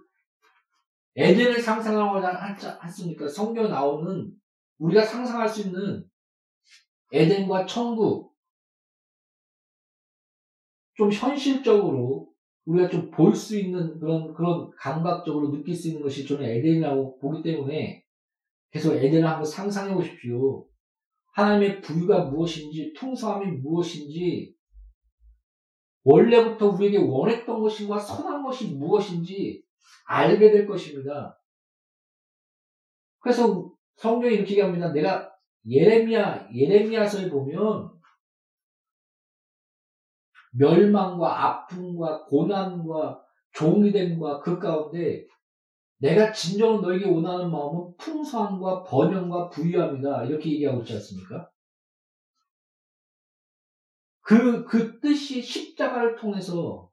에덴을 1.16 1.60
상상하고 1.62 2.26
하지 2.26 2.68
않습니까? 2.68 3.28
성경에 3.28 3.68
나오는 3.68 4.32
우리가 4.80 5.04
상상할 5.04 5.48
수 5.48 5.62
있는 5.62 6.04
에덴과 7.12 7.66
천국 7.66 8.29
좀 11.00 11.10
현실적으로 11.10 12.28
우리가 12.66 12.90
좀 12.90 13.10
볼 13.10 13.34
수 13.34 13.58
있는 13.58 13.98
그런 14.00 14.34
그런 14.34 14.70
감각적으로 14.78 15.50
느낄 15.52 15.74
수 15.74 15.88
있는 15.88 16.02
것이 16.04 16.28
저는 16.28 16.46
에덴이라고 16.46 17.18
보기 17.20 17.42
때문에 17.42 18.04
계속 18.72 18.96
에덴을 18.96 19.26
한번 19.26 19.46
상상해 19.46 19.94
보십시오. 19.94 20.68
하나님의 21.34 21.80
부유가 21.80 22.26
무엇인지, 22.26 22.94
풍성함이 22.98 23.58
무엇인지, 23.60 24.54
원래부터 26.04 26.72
우리에게 26.72 26.98
원했던 26.98 27.62
것과 27.62 27.98
선한 27.98 28.44
것이 28.44 28.76
무엇인지 28.76 29.64
알게 30.06 30.52
될 30.52 30.68
것입니다. 30.68 31.40
그래서 33.20 33.72
성경이 33.96 34.36
이렇게 34.36 34.52
얘기합니다. 34.52 34.92
내가 34.92 35.32
예레미야, 35.66 36.50
예레미야서에 36.54 37.30
보면 37.30 37.90
멸망과 40.52 41.46
아픔과 41.46 42.26
고난과 42.26 43.24
종이됨과 43.54 44.40
그 44.42 44.60
가운데 44.60 45.26
내가 45.98 46.32
진정으로 46.32 46.82
너에게 46.82 47.06
원하는 47.06 47.52
마음은 47.52 47.96
풍성함과 47.98 48.84
번영과 48.84 49.50
부유함이다. 49.50 50.26
이렇게 50.26 50.52
얘기하고 50.54 50.82
있지 50.82 50.94
않습니까? 50.94 51.50
그, 54.22 54.64
그 54.66 55.00
뜻이 55.00 55.42
십자가를 55.42 56.16
통해서 56.16 56.90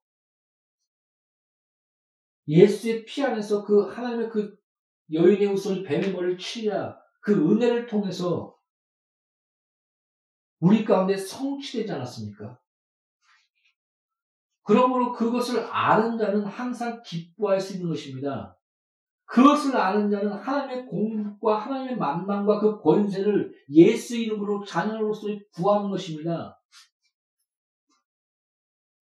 예수의 2.48 3.04
피 3.04 3.22
안에서 3.22 3.64
그 3.64 3.88
하나님의 3.88 4.30
그 4.30 4.56
여인의 5.12 5.48
웃을 5.48 5.82
뱀의 5.82 6.12
머리를 6.12 6.38
치랴 6.38 6.98
그 7.20 7.32
은혜를 7.32 7.86
통해서 7.86 8.56
우리 10.58 10.84
가운데 10.84 11.16
성취되지 11.16 11.92
않았습니까? 11.92 12.58
그러므로 14.66 15.12
그것을 15.12 15.64
아는 15.70 16.18
자는 16.18 16.44
항상 16.44 17.00
기뻐할 17.02 17.60
수 17.60 17.74
있는 17.74 17.88
것입니다. 17.88 18.58
그것을 19.24 19.76
아는 19.76 20.10
자는 20.10 20.32
하나님의 20.32 20.86
공급과 20.86 21.58
하나님의 21.58 21.96
만남과 21.96 22.58
그 22.58 22.80
권세를 22.80 23.52
예수 23.70 24.16
이름으로 24.16 24.64
자녀로서 24.64 25.28
구하는 25.54 25.88
것입니다. 25.88 26.60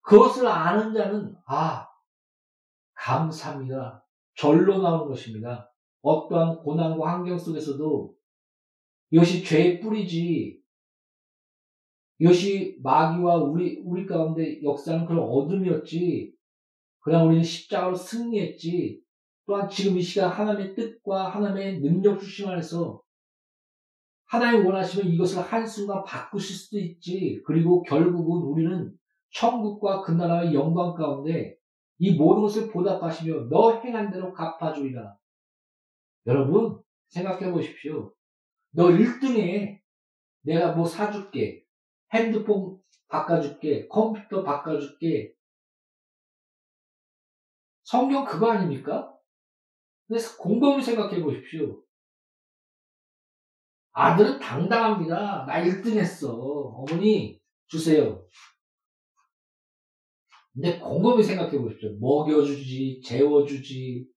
그것을 0.01 0.47
아는 0.47 0.93
자는 0.93 1.33
아 1.45 1.87
감사합니다. 2.95 4.05
절로 4.35 4.81
나오는 4.81 5.07
것입니다. 5.07 5.71
어떠한 6.01 6.57
고난과 6.57 7.09
환경 7.09 7.37
속에서도 7.37 8.13
이것이 9.11 9.45
죄의 9.45 9.79
뿌리지 9.79 10.61
이것이 12.19 12.77
마귀와 12.81 13.37
우리 13.37 13.81
우리 13.83 14.05
가운데 14.05 14.61
역사는 14.63 15.05
그런 15.05 15.23
어둠이었지. 15.23 16.33
그냥 16.99 17.27
우리는 17.27 17.43
십자가로 17.43 17.95
승리했지. 17.95 19.01
또한 19.45 19.67
지금 19.67 19.97
이 19.97 20.01
시간 20.01 20.29
하나님의 20.29 20.75
뜻과 20.75 21.29
하나님의 21.29 21.81
능력 21.81 22.19
주심 22.19 22.47
안에서 22.47 23.01
하나님 24.25 24.65
원하시면 24.65 25.11
이것을 25.13 25.41
한순간 25.41 26.03
바꾸실 26.05 26.55
수도 26.55 26.79
있지. 26.79 27.41
그리고 27.45 27.83
결국은 27.83 28.47
우리는 28.47 28.93
천국과 29.31 30.01
그 30.01 30.11
나라의 30.11 30.53
영광 30.53 30.93
가운데 30.95 31.57
이 31.99 32.15
모든 32.15 32.43
것을 32.43 32.71
보답하시며 32.71 33.49
너 33.49 33.81
행한 33.81 34.11
대로 34.11 34.33
갚아주리라. 34.33 35.15
여러분 36.27 36.79
생각해 37.09 37.51
보십시오. 37.51 38.13
너 38.71 38.87
1등에 38.87 39.79
내가 40.41 40.73
뭐 40.73 40.85
사줄게. 40.85 41.62
핸드폰 42.13 42.79
바꿔줄게. 43.07 43.87
컴퓨터 43.87 44.43
바꿔줄게. 44.43 45.33
성경 47.83 48.25
그거 48.25 48.51
아닙니까? 48.51 49.13
그래서 50.07 50.37
곰곰이 50.37 50.81
생각해 50.81 51.21
보십시오. 51.21 51.83
아들은 53.91 54.39
당당합니다. 54.39 55.45
나 55.45 55.63
1등 55.63 55.97
했어. 55.97 56.33
어머니, 56.33 57.41
주세요. 57.67 58.27
근데 60.53 60.79
곰곰이 60.79 61.23
생각해 61.23 61.57
보십시오. 61.57 61.97
먹여주지, 61.99 63.01
재워주지, 63.03 64.07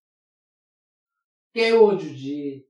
깨워주지, 1.55 2.67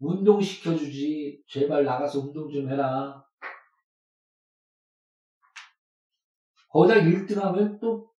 운동시켜주지, 0.00 1.44
제발 1.48 1.84
나가서 1.84 2.20
운동 2.20 2.50
좀 2.50 2.70
해라. 2.70 3.23
거기다 6.74 7.00
1등 7.00 7.40
하면 7.40 7.78
또 7.78 8.14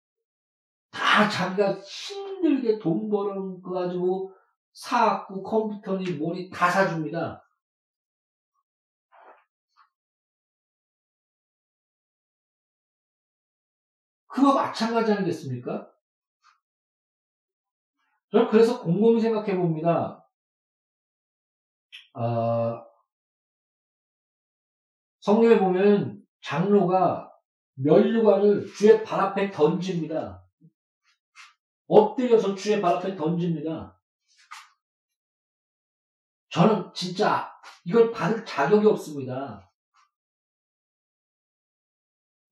다 0.95 1.29
자기가 1.29 1.73
힘들게 1.79 2.79
돈 2.79 3.09
벌은 3.09 3.61
거 3.61 3.71
가지고 3.71 4.33
사갖고 4.73 5.43
컴퓨터니 5.43 6.13
뭐니 6.13 6.49
다 6.49 6.69
사줍니다. 6.69 7.41
그거 14.27 14.53
마찬가지 14.53 15.13
아니겠습니까? 15.13 15.89
저는 18.31 18.49
그래서 18.49 18.81
곰곰이 18.81 19.21
생각해 19.21 19.55
봅니다. 19.55 20.25
아, 22.13 22.85
성경에 25.21 25.59
보면 25.59 26.21
장로가 26.41 27.24
면류관을 27.75 28.65
주의 28.73 29.03
발 29.03 29.19
앞에 29.19 29.51
던집니다. 29.51 30.43
엎드려서 31.87 32.55
주의 32.55 32.81
발 32.81 32.95
앞에 32.95 33.15
던집니다. 33.15 33.99
저는 36.49 36.91
진짜 36.93 37.51
이걸 37.83 38.11
받을 38.11 38.45
자격이 38.45 38.87
없습니다. 38.87 39.69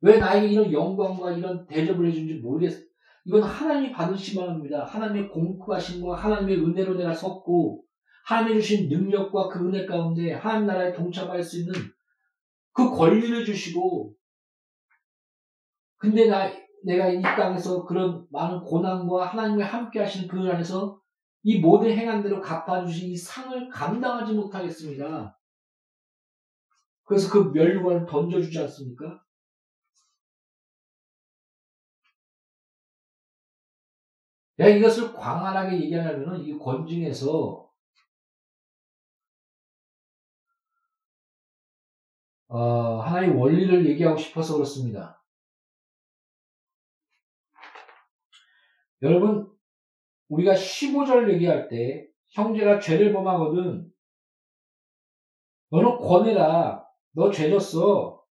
왜 0.01 0.17
나에게 0.17 0.49
이런 0.49 0.71
영광과 0.71 1.31
이런 1.31 1.65
대접을 1.65 2.07
해준지 2.07 2.35
모르겠어요. 2.35 2.83
이건 3.25 3.41
하나님이 3.41 3.93
받으시만 3.93 4.49
합니다. 4.49 4.83
하나님의 4.83 5.29
공급하심과 5.29 6.17
하나님의 6.17 6.57
은혜로 6.57 6.95
내가 6.95 7.13
섰고, 7.13 7.85
하나님이 8.25 8.61
주신 8.61 8.89
능력과 8.89 9.47
그 9.47 9.65
은혜 9.65 9.85
가운데 9.85 10.33
하나님 10.33 10.67
나라에 10.67 10.91
동참할 10.91 11.41
수 11.41 11.61
있는 11.61 11.73
그 12.73 12.91
권리를 12.91 13.45
주시고, 13.45 14.13
근데 16.03 16.27
나, 16.27 16.51
내가 16.83 17.07
이 17.07 17.21
땅에서 17.21 17.85
그런 17.85 18.27
많은 18.29 18.59
고난과 18.59 19.25
하나님과 19.25 19.63
함께 19.63 20.01
하시는 20.01 20.27
그 20.27 20.37
안에서 20.37 20.99
이 21.43 21.59
모든 21.59 21.91
행한 21.91 22.21
대로 22.21 22.41
갚아주신 22.41 23.11
이 23.11 23.15
상을 23.15 23.69
감당하지 23.69 24.33
못하겠습니다. 24.33 25.39
그래서 27.05 27.31
그 27.31 27.51
멸관을 27.53 28.05
던져주지 28.05 28.59
않습니까? 28.59 29.23
내가 34.57 34.69
이것을 34.71 35.13
광활하게 35.13 35.83
얘기하려면 35.83 36.41
이 36.43 36.57
권중에서 36.59 37.71
어, 42.49 42.99
하나의 42.99 43.29
원리를 43.29 43.87
얘기하고 43.87 44.17
싶어서 44.17 44.55
그렇습니다. 44.55 45.22
여러분, 49.03 49.51
우리가 50.29 50.53
15절 50.53 51.31
얘기할 51.33 51.67
때 51.67 52.07
형제가 52.29 52.79
죄를 52.79 53.13
범하거든 53.13 53.91
너는 55.71 55.97
권해라. 55.97 56.85
너 57.11 57.31
죄졌어. 57.31 58.23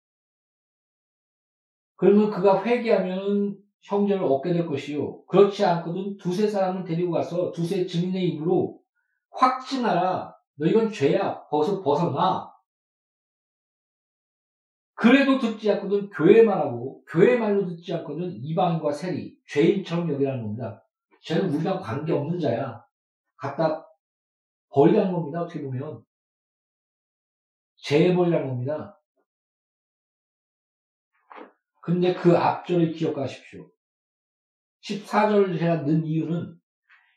그러면 1.96 2.30
그가 2.30 2.62
회개하면 2.64 3.58
형제를 3.82 4.24
얻게 4.24 4.52
될 4.52 4.66
것이요. 4.66 5.24
그렇지 5.24 5.64
않거든 5.64 6.16
두세 6.18 6.48
사람을 6.48 6.84
데리고 6.84 7.10
가서 7.12 7.50
두세 7.50 7.86
증인의 7.86 8.28
입으로 8.28 8.78
확증하라. 9.30 10.34
너 10.56 10.66
이건 10.66 10.92
죄야. 10.92 11.46
벗어 11.48 11.82
벗어나. 11.82 12.49
그래도 15.00 15.38
듣지 15.38 15.70
않거든 15.70 16.10
교회 16.10 16.42
말하고 16.42 17.02
교회 17.08 17.38
말로 17.38 17.66
듣지 17.66 17.94
않거든 17.94 18.32
이방인과 18.32 18.92
세리 18.92 19.34
죄인처럼 19.48 20.12
여기라는 20.12 20.42
겁니다. 20.42 20.84
쟤는 21.22 21.54
우리랑 21.54 21.80
관계 21.80 22.12
없는 22.12 22.38
자야. 22.38 22.84
갖다 23.38 23.86
버리라는 24.68 25.10
겁니다. 25.10 25.40
어떻게 25.40 25.62
보면 25.62 26.04
재해버리라는 27.76 28.48
겁니다. 28.48 29.00
근데 31.80 32.12
그 32.12 32.36
앞절을 32.36 32.92
기억하십시오. 32.92 33.70
14절을 34.82 35.58
제가 35.58 35.76
넣은 35.76 36.04
이유는 36.04 36.60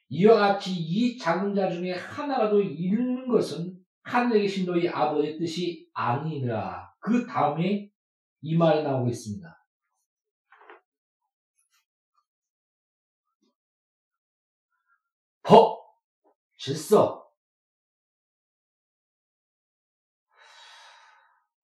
이와 0.07 0.37
같이 0.37 0.71
이 0.73 1.17
작은 1.17 1.53
자 1.53 1.69
중에 1.69 1.91
하나라도 1.91 2.61
잃는 2.61 3.27
것은 3.27 3.82
하늘에 4.03 4.41
계신 4.41 4.65
너희 4.65 4.87
아버지의 4.87 5.37
뜻이 5.37 5.89
아니니라. 5.93 6.93
그 6.99 7.25
다음에 7.25 7.89
이 8.41 8.57
말이 8.57 8.83
나오고 8.83 9.09
있습니다. 9.09 9.65
법, 15.43 15.79
질서. 16.57 17.23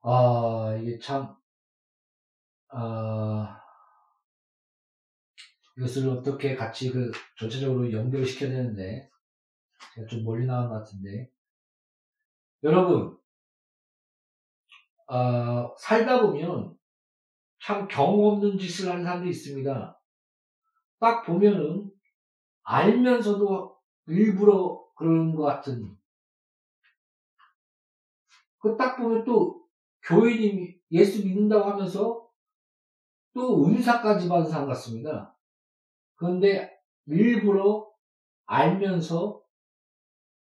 아, 0.01 0.77
이게 0.81 0.97
참, 0.99 1.35
아, 2.69 3.61
이것을 5.77 6.09
어떻게 6.09 6.55
같이 6.55 6.91
그 6.91 7.11
전체적으로 7.37 7.91
연결시켜야 7.91 8.49
되는데, 8.49 9.09
제가 9.95 10.07
좀 10.07 10.23
멀리 10.23 10.45
나온 10.45 10.69
것 10.69 10.75
같은데. 10.75 11.29
여러분, 12.63 13.17
아, 15.07 15.69
살다 15.77 16.21
보면 16.21 16.77
참 17.61 17.87
경험 17.87 18.35
없는 18.37 18.57
짓을 18.57 18.89
하는 18.89 19.03
사람도 19.03 19.27
있습니다. 19.27 20.01
딱 20.99 21.25
보면은 21.25 21.91
알면서도 22.63 23.77
일부러 24.07 24.85
그러는 24.95 25.35
것 25.35 25.43
같은. 25.43 25.97
그 28.59 28.75
딱 28.77 28.97
보면 28.97 29.23
또 29.23 29.65
교인이 30.03 30.75
예수 30.91 31.25
믿는다고 31.25 31.65
하면서 31.71 32.29
또 33.33 33.65
은사까지 33.65 34.27
받은 34.27 34.49
사람 34.49 34.67
같습니다. 34.67 35.35
그런데 36.15 36.77
일부러 37.05 37.89
알면서 38.45 39.41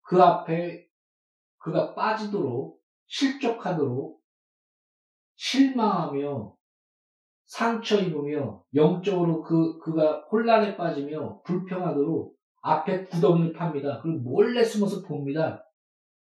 그 0.03 0.23
앞에 0.23 0.90
그가 1.61 1.95
빠지도록 1.95 2.81
실족하도록 3.07 4.21
실망하며 5.37 6.55
상처 7.47 8.01
입으며 8.01 8.63
영적으로 8.75 9.43
그 9.43 9.79
그가 9.79 10.21
혼란에 10.31 10.77
빠지며 10.77 11.43
불평하도록 11.43 12.37
앞에 12.63 13.05
구덩이를 13.07 13.53
팝니다. 13.55 14.01
그리고 14.03 14.21
몰래 14.21 14.63
숨어서 14.63 15.03
봅니다. 15.03 15.65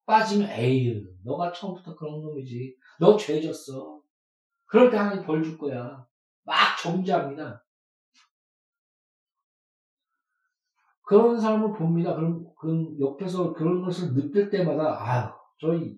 빠지면 0.05 0.49
에이 0.51 1.03
너가 1.25 1.51
처음부터 1.51 1.95
그런 1.95 2.21
놈이지. 2.21 2.77
너 2.99 3.17
죄졌어. 3.17 3.99
그럴 4.65 4.89
때 4.89 4.97
하나님 4.97 5.25
벌 5.25 5.43
줄 5.43 5.57
거야. 5.57 6.05
막 6.43 6.55
정죄합니다. 6.81 7.63
그런 11.07 11.39
사람을 11.39 11.71
봅니다. 11.71 12.13
그럼 12.15 12.45
그 12.59 12.97
옆에서 12.99 13.53
그런 13.53 13.81
것을 13.81 14.13
느낄 14.13 14.49
때마다 14.49 15.01
아유 15.01 15.31
저희 15.57 15.97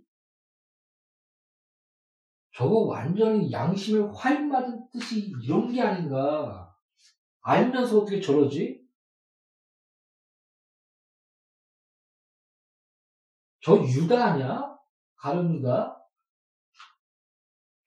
저거 2.54 2.82
완전히 2.82 3.52
양심에 3.52 4.08
화인 4.13 4.50
맞은 4.50 4.88
뜻이 4.91 5.34
이런 5.41 5.67
게 5.72 5.82
아닌가. 5.82 6.72
알면서 7.41 8.02
어떻게 8.02 8.22
저러지? 8.22 8.88
저 13.62 13.78
유다 13.78 14.34
아니야? 14.34 14.78
가룟 15.15 15.56
유다? 15.56 16.06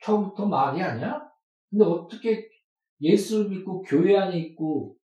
처음부터 0.02 0.46
말이 0.46 0.82
아니야? 0.82 1.30
근데 1.70 1.85
어떻게 1.85 2.50
예수를 3.00 3.48
믿고 3.50 3.82
교회 3.82 4.18
안에 4.18 4.38
있고 4.38 4.98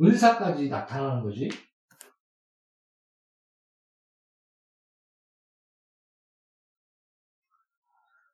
은사까지 0.00 0.68
나타나는 0.68 1.22
거지? 1.22 1.48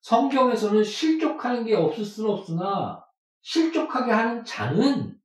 성경에서는 0.02 0.82
실족하는 0.82 1.64
게 1.64 1.74
없을 1.74 2.04
수는 2.04 2.30
없으나 2.30 3.04
실족하게 3.40 4.10
하는 4.10 4.44
자는 4.44 5.16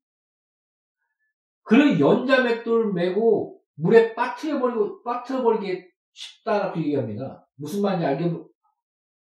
그런 1.64 2.00
연자맥돌을 2.00 2.94
메고 2.94 3.62
물에 3.76 4.16
빠뜨려버리고 4.16 5.04
빠뜨려버리게 5.04 5.90
쉽다라고 6.14 6.80
얘기합니다. 6.80 7.48
무슨 7.56 7.82
말인지 7.82 8.06
알겠, 8.06 8.34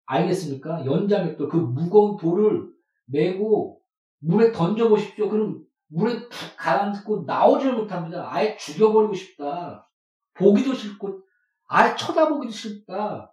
알겠습니까? 0.06 0.84
연자맥돌 0.84 1.48
그 1.48 1.56
무거운 1.56 2.16
돌을 2.16 2.72
메고 3.06 3.80
물에 4.18 4.50
던져보십시오. 4.52 5.28
그럼 5.28 5.64
물에 5.94 6.28
푹 6.28 6.56
가라앉고 6.56 7.24
나오지를 7.24 7.74
못합니다. 7.74 8.28
아예 8.28 8.56
죽여버리고 8.56 9.14
싶다. 9.14 9.88
보기도 10.34 10.74
싫고 10.74 11.22
아예 11.68 11.94
쳐다보기도 11.94 12.52
싫다. 12.52 13.32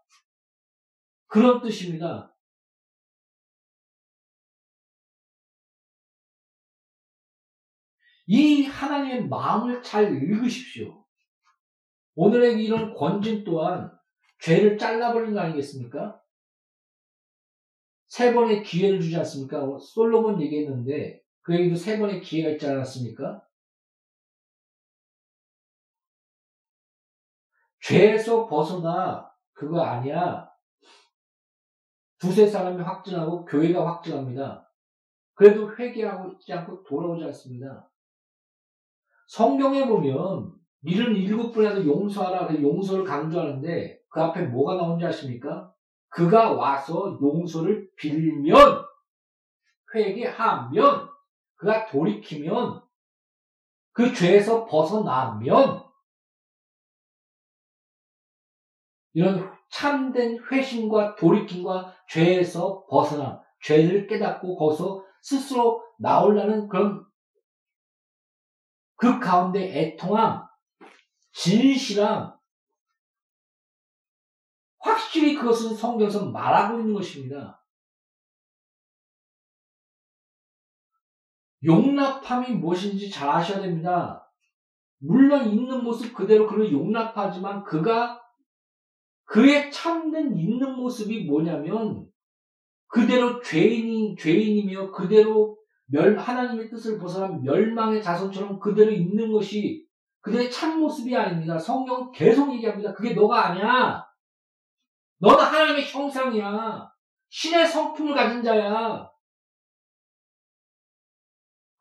그런 1.25 1.61
뜻입니다. 1.61 2.35
이 8.27 8.63
하나님의 8.63 9.27
마음을 9.27 9.81
잘 9.81 10.13
읽으십시오. 10.13 11.03
오늘의 12.15 12.63
이런 12.63 12.93
권진 12.93 13.43
또한 13.43 13.91
죄를 14.39 14.77
잘라버린 14.77 15.33
거 15.33 15.39
아니겠습니까? 15.39 16.21
세 18.07 18.33
번의 18.33 18.63
기회를 18.63 19.01
주지 19.01 19.17
않습니까? 19.17 19.65
솔로몬 19.79 20.41
얘기했는데 20.41 21.21
그에게도 21.43 21.75
세 21.75 21.97
번의 21.99 22.21
기회가 22.21 22.49
있지 22.51 22.67
않았습니까? 22.67 23.45
죄에서 27.81 28.47
벗어나 28.47 29.31
그거 29.53 29.81
아니야. 29.81 30.49
두세 32.19 32.47
사람이 32.47 32.81
확증하고 32.81 33.45
교회가 33.45 33.85
확증합니다. 33.85 34.71
그래도 35.33 35.75
회개하고 35.75 36.33
있지 36.33 36.53
않고 36.53 36.83
돌아오지 36.83 37.23
않습니다. 37.25 37.89
성경에 39.27 39.87
보면 39.87 40.53
일은 40.83 41.15
일곱 41.15 41.51
분이라도 41.51 41.85
용서하라 41.85 42.47
그 42.47 42.61
용서를 42.61 43.03
강조하는데 43.03 44.01
그 44.09 44.21
앞에 44.21 44.43
뭐가 44.43 44.75
나온지 44.75 45.05
아십니까? 45.05 45.73
그가 46.09 46.51
와서 46.51 47.17
용서를 47.21 47.89
빌면 47.95 48.53
회개하면 49.95 51.10
그가 51.61 51.85
돌이키면 51.85 52.81
그 53.91 54.11
죄에서 54.15 54.65
벗어나면 54.65 55.87
이런 59.13 59.55
참된 59.69 60.39
회심과 60.43 61.15
돌이킴과 61.17 61.95
죄에서 62.09 62.87
벗어나 62.87 63.43
죄를 63.61 64.07
깨닫고 64.07 64.57
거기서 64.57 65.05
스스로 65.21 65.85
나오려는 65.99 66.67
그런 66.67 67.05
그 68.95 69.19
가운데 69.19 69.59
애통함, 69.79 70.47
진실함, 71.33 72.33
확실히 74.79 75.35
그것은 75.35 75.75
성경에서 75.75 76.31
말하고 76.31 76.79
있는 76.79 76.95
것입니다. 76.95 77.60
용납함이 81.63 82.55
무엇인지 82.55 83.09
잘 83.09 83.29
아셔야 83.29 83.61
됩니다. 83.61 84.27
물론 84.99 85.49
있는 85.49 85.83
모습 85.83 86.13
그대로 86.13 86.47
그를 86.47 86.71
용납하지만 86.71 87.63
그가 87.63 88.21
그의 89.25 89.71
참된 89.71 90.37
있는 90.37 90.75
모습이 90.75 91.25
뭐냐면 91.25 92.05
그대로 92.87 93.41
죄인이 93.41 94.15
죄인이며 94.17 94.91
그대로 94.91 95.57
멸 95.85 96.17
하나님의 96.17 96.69
뜻을 96.69 96.99
벗어난 96.99 97.41
멸망의 97.41 98.01
자손처럼 98.01 98.59
그대로 98.59 98.91
있는 98.91 99.31
것이 99.31 99.85
그들의 100.21 100.51
참 100.51 100.79
모습이 100.79 101.15
아닙니다. 101.15 101.57
성경 101.57 102.11
계속 102.11 102.53
얘기합니다. 102.53 102.93
그게 102.93 103.13
너가 103.13 103.49
아니야. 103.49 104.05
너는 105.19 105.43
하나님의 105.43 105.85
형상이야. 105.85 106.89
신의 107.29 107.65
성품을 107.67 108.13
가진 108.13 108.43
자야. 108.43 109.10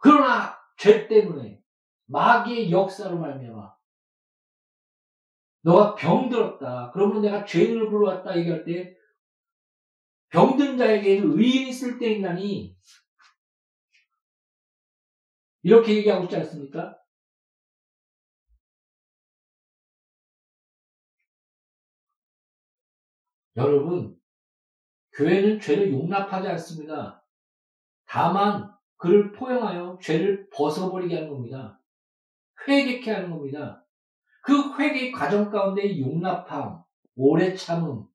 그러나 0.01 0.59
죄 0.77 1.07
때문에 1.09 1.63
마귀의 2.07 2.71
역사로 2.73 3.19
말미암아 3.19 3.75
너가 5.63 5.95
병들었다. 5.95 6.91
그러면 6.93 7.23
내가 7.23 7.45
죄인을 7.45 7.91
불러왔다 7.91 8.37
얘기할 8.39 8.65
때 8.65 8.97
병든 10.31 10.79
자에게 10.79 11.19
의인이 11.19 11.73
쓸때 11.73 12.13
있나니 12.13 12.77
이렇게 15.63 15.97
얘기하고 15.97 16.25
있지 16.25 16.37
않습니까? 16.37 16.97
여러분, 23.57 24.19
교회는 25.13 25.61
죄를 25.61 25.93
용납하지 25.93 26.49
않습니다. 26.49 27.23
다만 28.07 28.73
그를 29.01 29.33
포용하여 29.33 29.99
죄를 30.03 30.47
벗어버리게 30.51 31.15
하는 31.17 31.31
겁니다. 31.31 31.81
회개케 32.69 33.11
하는 33.11 33.31
겁니다. 33.31 33.83
그 34.43 34.77
회개 34.79 35.11
과정 35.11 35.51
가운데 35.51 35.99
용납함, 35.99 36.83
오래 37.17 37.55
참음. 37.55 38.07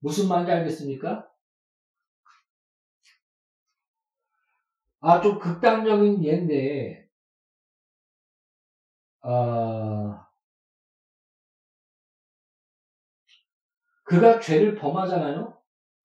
무슨 0.00 0.28
말인지 0.28 0.50
알겠습니까? 0.50 1.28
아, 5.00 5.20
좀 5.20 5.38
극단적인 5.38 6.24
예인데, 6.24 7.08
아, 9.22 10.26
그가 14.04 14.40
죄를 14.40 14.74
범하잖아요? 14.74 15.55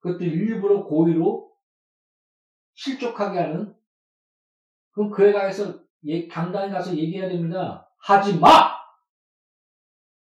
그것도 0.02 0.24
일부러 0.26 0.84
고의로 0.84 1.52
실족하게 2.74 3.40
하는? 3.40 3.76
그럼 4.92 5.10
그에 5.12 5.32
가서 5.32 5.80
예, 6.06 6.28
강단에 6.28 6.72
가서 6.72 6.96
얘기해야 6.96 7.30
됩니다. 7.30 7.90
하지 8.00 8.38
마! 8.40 8.48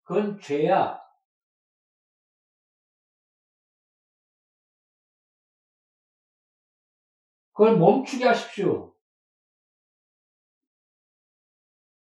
그건 0.03 0.39
죄야. 0.39 0.99
그걸 7.53 7.77
멈추게 7.77 8.25
하십시오. 8.25 8.93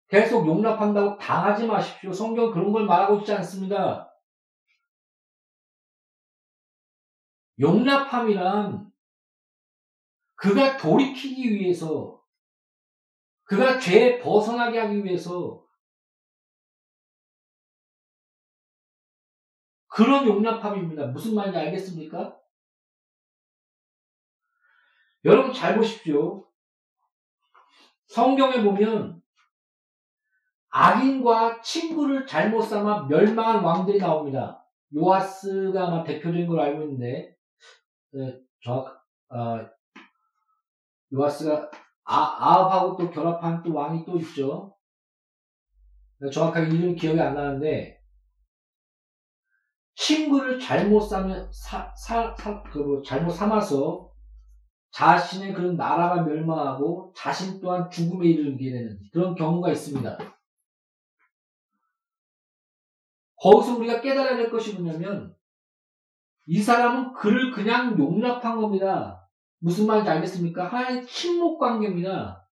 계속 0.07 0.45
용납한다고 0.45 1.17
당하지 1.17 1.65
마십시오. 1.65 2.13
성경 2.13 2.51
그런 2.51 2.71
걸 2.71 2.85
말하고 2.85 3.19
있지 3.19 3.33
않습니다. 3.33 4.12
용납함이란 7.59 8.91
그가 10.35 10.77
돌이키기 10.77 11.51
위해서 11.51 12.21
그가 13.43 13.79
죄에 13.79 14.19
벗어나게 14.19 14.79
하기 14.79 15.03
위해서 15.03 15.63
그런 19.87 20.25
용납함입니다. 20.25 21.07
무슨 21.07 21.35
말인지 21.35 21.57
알겠습니까? 21.57 22.39
여러분 25.25 25.53
잘 25.53 25.77
보십시오. 25.77 26.49
성경에 28.07 28.63
보면 28.63 29.21
악인과 30.69 31.61
친구를 31.61 32.25
잘못 32.25 32.63
삼아 32.63 33.05
멸망한 33.07 33.63
왕들이 33.63 33.99
나옵니다. 33.99 34.67
요아스가 34.95 35.87
아마 35.87 36.03
대표적인 36.03 36.47
걸 36.47 36.59
알고 36.59 36.81
있는데 36.83 37.37
네, 38.13 38.39
정확 38.63 39.03
아, 39.29 39.67
요아스가 41.11 41.71
아, 42.05 42.15
아합하고 42.15 42.97
또 42.97 43.09
결합한 43.09 43.63
또 43.63 43.73
왕이 43.73 44.05
또 44.05 44.17
있죠. 44.19 44.75
정확하게 46.31 46.67
이름이 46.67 46.95
기억이 46.95 47.19
안 47.19 47.33
나는데 47.33 47.99
친구를 49.95 50.59
잘못 50.59 51.01
삼 51.01 51.29
사, 51.51 51.93
사, 51.95 52.35
사, 52.35 52.63
그 52.63 52.79
뭐 52.79 53.01
잘못 53.01 53.31
삼아서 53.31 54.11
자신의 54.91 55.53
그런 55.53 55.75
나라가 55.75 56.21
멸망하고 56.21 57.13
자신 57.17 57.59
또한 57.59 57.89
죽음에 57.89 58.27
이르게 58.27 58.71
되는 58.71 58.99
그런 59.11 59.33
경우가 59.33 59.71
있습니다. 59.71 60.17
거기서 63.37 63.77
우리가 63.77 64.01
깨달아야 64.01 64.37
될 64.37 64.51
것이 64.51 64.73
뭐냐면 64.75 65.35
이 66.45 66.61
사람은 66.61 67.13
그를 67.13 67.51
그냥 67.51 67.97
용납한 67.97 68.59
겁니다. 68.59 69.29
무슨 69.59 69.87
말인지 69.87 70.09
알겠습니까? 70.09 70.67
하나의 70.67 71.05
침묵 71.05 71.57
관계입니다. 71.59 72.47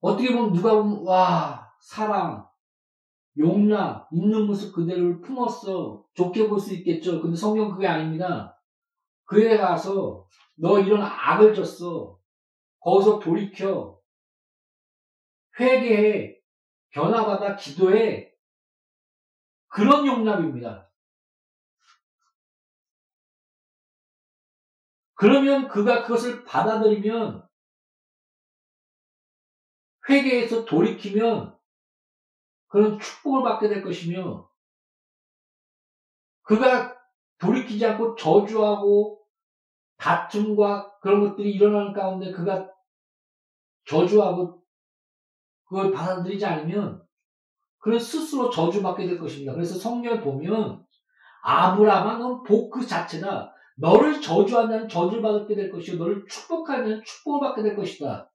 어떻게 0.00 0.32
보면 0.34 0.52
누가 0.52 0.74
보면 0.74 1.04
와 1.04 1.70
사랑, 1.80 2.48
용납, 3.36 4.08
있는 4.12 4.46
모습 4.46 4.74
그대로 4.74 5.20
품었어 5.20 6.04
좋게 6.14 6.48
볼 6.48 6.58
수 6.58 6.74
있겠죠. 6.74 7.20
근데 7.20 7.36
성경 7.36 7.70
그게 7.70 7.86
아닙니다. 7.86 8.58
그에 9.24 9.58
가서 9.58 10.26
너 10.56 10.78
이런 10.80 11.02
악을 11.02 11.54
졌어. 11.54 12.18
거기서 12.80 13.18
돌이켜. 13.18 14.00
회개해. 15.60 16.36
변화받아 16.90 17.56
기도해. 17.56 18.32
그런 19.68 20.06
용납입니다. 20.06 20.87
그러면 25.18 25.66
그가 25.66 26.02
그것을 26.04 26.44
받아들이면 26.44 27.44
회개해서 30.08 30.64
돌이키면 30.64 31.58
그런 32.68 33.00
축복을 33.00 33.42
받게 33.42 33.68
될 33.68 33.82
것이며 33.82 34.48
그가 36.42 36.96
돌이키지 37.38 37.84
않고 37.84 38.14
저주하고 38.14 39.26
다툼과 39.96 41.00
그런 41.00 41.28
것들이 41.28 41.50
일어나는 41.50 41.92
가운데 41.92 42.30
그가 42.30 42.70
저주하고 43.86 44.62
그걸 45.64 45.90
받아들이지 45.90 46.46
않으면 46.46 47.04
그는 47.78 47.98
스스로 47.98 48.50
저주받게 48.50 49.04
될 49.04 49.18
것입니다. 49.18 49.52
그래서 49.52 49.76
성경에 49.76 50.20
보면 50.20 50.86
아브라함아 51.42 52.18
넌복그 52.18 52.86
자체다. 52.86 53.57
너를 53.80 54.20
저주한다는 54.20 54.88
저주를 54.88 55.22
받게 55.22 55.54
될 55.54 55.70
것이고 55.70 55.96
너를 55.98 56.26
축복하는 56.28 57.02
축복을 57.04 57.48
받게 57.48 57.62
될 57.62 57.76
것이다. 57.76 58.30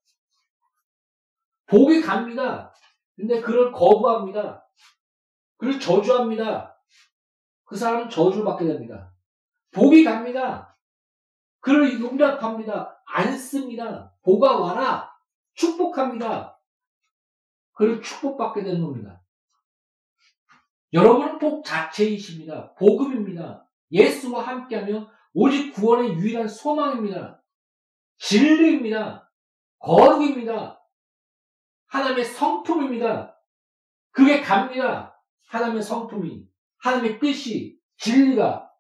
복이 1.68 2.02
갑니다. 2.02 2.74
근데 3.16 3.41
그를 3.41 3.72
거부합니다. 3.72 4.66
그를 5.58 5.80
저주합니다. 5.80 6.78
그 7.66 7.76
사람은 7.76 8.10
저주를 8.10 8.46
받게 8.46 8.66
됩니다. 8.66 9.14
복이 9.72 10.04
갑니다. 10.04 10.78
그를 11.60 12.00
용납합니다. 12.00 13.02
안 13.06 13.38
씁니다. 13.38 14.14
복아 14.24 14.60
와라. 14.60 15.10
축복합니다. 15.56 16.60
그를 17.74 18.02
축복받게 18.02 18.64
되는 18.64 18.82
겁니다. 18.82 19.22
여러분은 20.94 21.39
복 21.39 21.66
자체이십니다. 21.66 22.74
복음입니다. 22.76 23.68
예수와 23.91 24.46
함께하면 24.46 25.10
오직 25.34 25.73
구원의 25.73 26.13
유일한 26.17 26.47
소망입니다. 26.47 27.43
진리입니다. 28.17 29.31
거룩입니다. 29.79 30.79
하나님의 31.88 32.25
성품입니다. 32.25 33.38
그게 34.11 34.41
갑니다. 34.41 35.19
하나님의 35.47 35.84
성품이, 35.84 36.47
하나님의 36.79 37.19
뜻이, 37.19 37.79
진리가. 37.97 38.71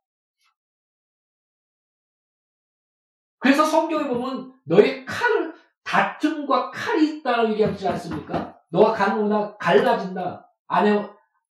그래서 3.39 3.65
성경에 3.65 4.07
보면 4.07 4.53
너의 4.63 5.05
칼을 5.05 5.53
다툼과 5.83 6.71
칼이 6.71 7.19
있다고 7.19 7.51
얘기하지 7.51 7.87
않습니까? 7.89 8.59
너가 8.69 8.93
가는 8.93 9.17
거보다 9.17 9.57
갈라진다. 9.57 10.49
아내, 10.67 11.07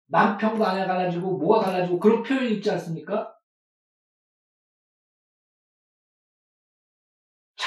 남편과 0.07 0.69
아내가 0.69 0.95
갈라지고 0.95 1.37
뭐가 1.37 1.65
갈라지고 1.65 1.99
그런 1.99 2.23
표현이 2.23 2.55
있지 2.55 2.69
않습니까? 2.71 3.33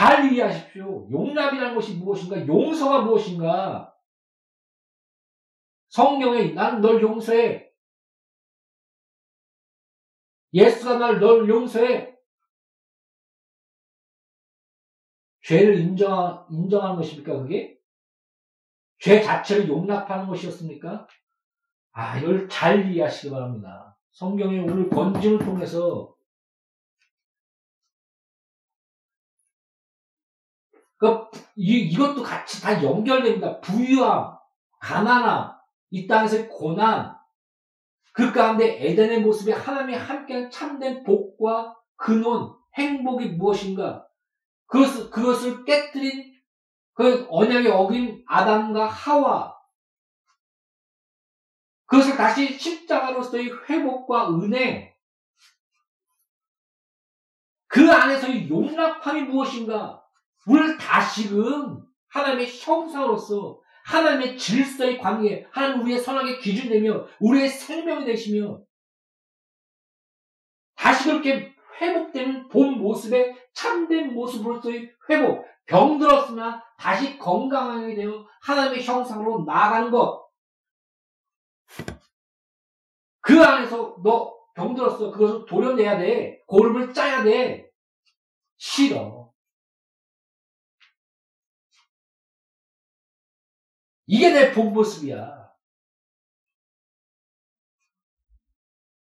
잘 0.03 0.33
이해하십시오. 0.33 1.09
용납이라는 1.13 1.77
것이 1.77 1.95
무엇인가? 1.95 2.45
용서가 2.45 3.03
무엇인가? 3.03 3.95
성경에 5.91 6.49
나는 6.55 6.81
널 6.81 7.01
용서해. 7.01 7.71
예수가 10.55 10.99
날 10.99 11.21
널 11.21 11.49
용서해. 11.49 12.17
죄를 15.43 15.79
인정, 15.79 16.49
인정하는 16.51 16.97
것입니까, 16.97 17.39
그게? 17.39 17.79
죄 18.99 19.23
자체를 19.23 19.69
용납하는 19.69 20.27
것이었습니까? 20.27 21.07
아, 21.93 22.19
이걸 22.19 22.49
잘 22.49 22.91
이해하시기 22.91 23.31
바랍니다. 23.31 23.97
성경의 24.11 24.61
오늘 24.65 24.91
권징을 24.91 25.39
통해서 25.39 26.12
그, 31.03 31.29
이, 31.57 31.81
이것도 31.89 32.23
같이 32.23 32.63
다 32.63 32.81
연결됩니다. 32.81 33.59
부유함, 33.61 34.39
가난함, 34.79 35.53
이 35.91 36.07
땅에서의 36.07 36.49
고난, 36.49 37.19
그 38.13 38.33
가운데 38.33 38.87
에덴의 38.87 39.23
모습에 39.23 39.53
하나님이 39.53 39.99
함께한 39.99 40.49
참된 40.49 41.03
복과 41.03 41.77
근원, 41.97 42.55
행복이 42.79 43.31
무엇인가? 43.31 44.07
그것을, 44.67 45.11
그것을 45.11 45.65
깨뜨린 45.65 46.41
그 46.93 47.27
언약에 47.29 47.69
어긴 47.69 48.23
아담과 48.29 48.87
하와, 48.87 49.59
그것을 51.87 52.17
다시 52.17 52.57
십자가로서의 52.57 53.51
회복과 53.69 54.31
은혜, 54.39 54.97
그 57.67 57.91
안에서의 57.91 58.49
용납함이 58.49 59.23
무엇인가? 59.23 60.02
우리를 60.47 60.79
다시금 60.79 61.83
하나님의 62.09 62.49
형상으로서 62.51 63.61
하나님의 63.85 64.39
질서의 64.39 64.99
관계, 64.99 65.47
하나님 65.51 65.83
우리의 65.83 65.99
선악의 65.99 66.41
기준 66.41 66.71
되며 66.71 67.07
우리의 67.21 67.49
생명이 67.49 68.05
되시며 68.05 68.61
다시 70.77 71.09
그렇게 71.09 71.53
회복되는 71.81 72.49
본 72.49 72.79
모습의 72.79 73.37
참된 73.55 74.15
모습으로서의 74.15 74.91
회복, 75.11 75.45
병들었으나 75.67 76.63
다시 76.77 77.19
건강하게 77.19 77.95
되어 77.95 78.27
하나님의 78.43 78.85
형상으로 78.85 79.45
나아가는 79.45 79.91
것. 79.91 80.29
그 83.21 83.41
안에서 83.43 83.97
너 84.03 84.35
병들었어. 84.55 85.11
그것을 85.13 85.47
도려내야 85.47 85.99
돼. 85.99 86.43
고름을 86.47 86.93
짜야 86.93 87.23
돼. 87.23 87.71
싫어. 88.57 89.22
이게 94.07 94.31
내 94.33 94.53
본 94.53 94.73
모습이야. 94.73 95.51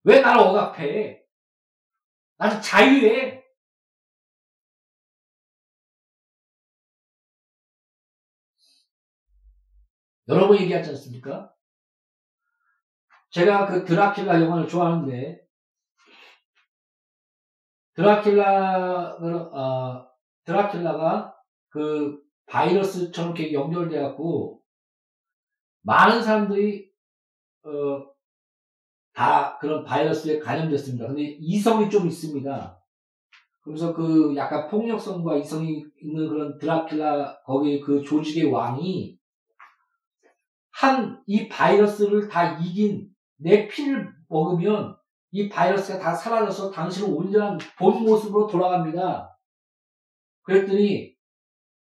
왜 0.04 0.22
나를 0.22 0.42
억압해? 0.42 1.24
나는 2.38 2.62
자유해. 2.62 3.44
여러 10.28 10.48
번 10.48 10.60
얘기하지 10.60 10.92
않습니까? 10.92 11.54
제가 13.32 13.68
그 13.68 13.86
드라큘라 13.86 14.42
영화를 14.42 14.68
좋아하는데, 14.68 15.42
드라큘라, 17.96 19.20
어, 19.54 20.10
드라큘라가 20.46 21.34
그 21.70 22.22
바이러스처럼 22.48 23.36
이렇게 23.36 23.54
연결돼갖고, 23.54 24.59
많은 25.90 26.22
사람들이, 26.22 26.88
어, 27.64 28.06
다 29.14 29.58
그런 29.58 29.84
바이러스에 29.84 30.38
감염됐습니다. 30.40 31.08
근데 31.08 31.24
이성이 31.40 31.90
좀 31.90 32.06
있습니다. 32.06 32.80
그래서 33.62 33.94
그 33.94 34.34
약간 34.36 34.68
폭력성과 34.70 35.38
이성이 35.38 35.84
있는 36.02 36.30
그런 36.30 36.58
드라큘라, 36.60 37.44
거기 37.44 37.82
그 37.82 38.04
조직의 38.04 38.52
왕이 38.52 39.18
한 40.72 41.22
이 41.26 41.50
바이러스를 41.50 42.30
다 42.30 42.58
이긴 42.58 43.10
내 43.38 43.68
피를 43.68 44.12
먹으면 44.30 44.96
이 45.32 45.50
바이러스가 45.50 46.00
다 46.00 46.16
사라져서 46.16 46.72
당신은 46.72 47.14
온전한 47.14 47.58
본 47.78 48.04
모습으로 48.04 48.48
돌아갑니다. 48.48 49.38
그랬더니 50.44 51.14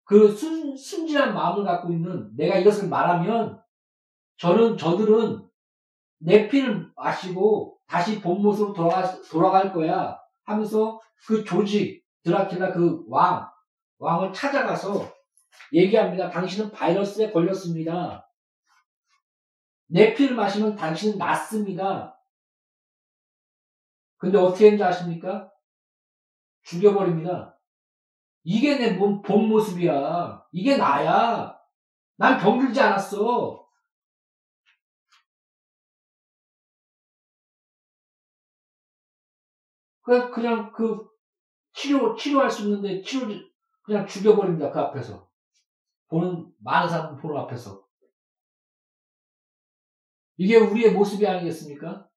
그 0.04 0.30
순, 0.30 0.76
순진한 0.76 1.34
마음을 1.34 1.64
갖고 1.64 1.94
있는 1.94 2.36
내가 2.36 2.58
이것을 2.58 2.89
말하면 2.89 3.61
저는 4.38 4.78
저들은 4.78 5.48
내 6.20 6.48
피를 6.48 6.92
마시고 6.96 7.80
다시 7.88 8.22
본 8.22 8.42
모습으로 8.42 8.74
돌아가, 8.74 9.22
돌아갈 9.24 9.74
거야 9.74 10.20
하면서 10.44 11.00
그 11.26 11.44
조직 11.44 12.06
드라큘라 12.26 12.74
그 12.74 13.04
왕, 13.08 13.50
왕을 13.98 14.34
찾아가서 14.34 15.12
얘기합니다. 15.74 16.30
당신은 16.30 16.72
바이러스에 16.72 17.32
걸렸습니다. 17.32 18.28
내 19.88 20.14
피를 20.14 20.36
마시면 20.36 20.76
당신은 20.76 21.18
낫습니다. 21.18 22.18
근데 24.18 24.38
어떻게 24.38 24.66
했는지 24.66 24.84
아십니까? 24.84 25.52
죽여버립니다. 26.64 27.58
이게 28.44 28.78
내 28.78 28.94
몸, 28.94 29.22
본 29.22 29.50
모습이야. 29.50 30.46
이게 30.52 30.78
나야. 30.78 31.60
난 32.18 32.40
병들지 32.40 32.80
않았어. 32.80 33.61
그냥, 40.12 40.32
그냥 40.32 40.72
그, 40.74 41.09
치료, 41.74 42.16
치료할 42.16 42.51
수 42.51 42.64
있는데, 42.64 43.01
치료, 43.01 43.28
그냥 43.84 44.05
죽여버립니다. 44.05 44.72
그 44.72 44.80
앞에서. 44.80 45.30
보는, 46.09 46.51
많은 46.59 46.89
사람 46.89 47.16
보는 47.16 47.38
앞에서. 47.38 47.88
이게 50.36 50.57
우리의 50.57 50.93
모습이 50.93 51.26
아니겠습니까? 51.26 52.09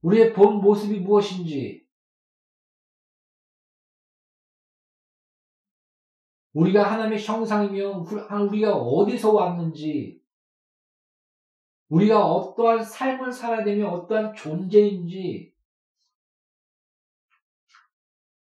우리의 0.00 0.32
본 0.32 0.60
모습이 0.60 1.00
무엇인지, 1.00 1.86
우리가 6.52 6.90
하나님의 6.90 7.22
형상이며, 7.22 8.04
우리가 8.48 8.74
어디서 8.76 9.32
왔는지, 9.32 10.22
우리가 11.88 12.24
어떠한 12.24 12.82
삶을 12.82 13.32
살아야 13.32 13.64
되며 13.64 13.88
어떠한 13.88 14.34
존재인지, 14.34 15.54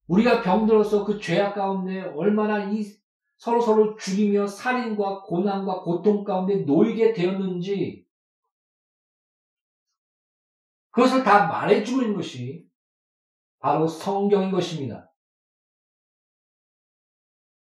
우리가 0.07 0.43
병들어서 0.43 1.05
그 1.05 1.19
죄악 1.19 1.55
가운데 1.55 2.03
얼마나 2.03 2.71
이 2.71 2.85
서로 3.39 3.61
서로 3.61 3.97
죽이며 3.97 4.47
살인과 4.47 5.23
고난과 5.23 5.81
고통 5.81 6.25
가운데 6.25 6.57
놓이게 6.57 7.15
되었는지, 7.15 8.07
그것을 10.91 11.25
다 11.25 11.47
말해주고 11.47 12.03
있는 12.03 12.15
것이 12.15 12.69
바로 13.59 13.89
성경인 13.89 14.51
것입니다. 14.51 15.11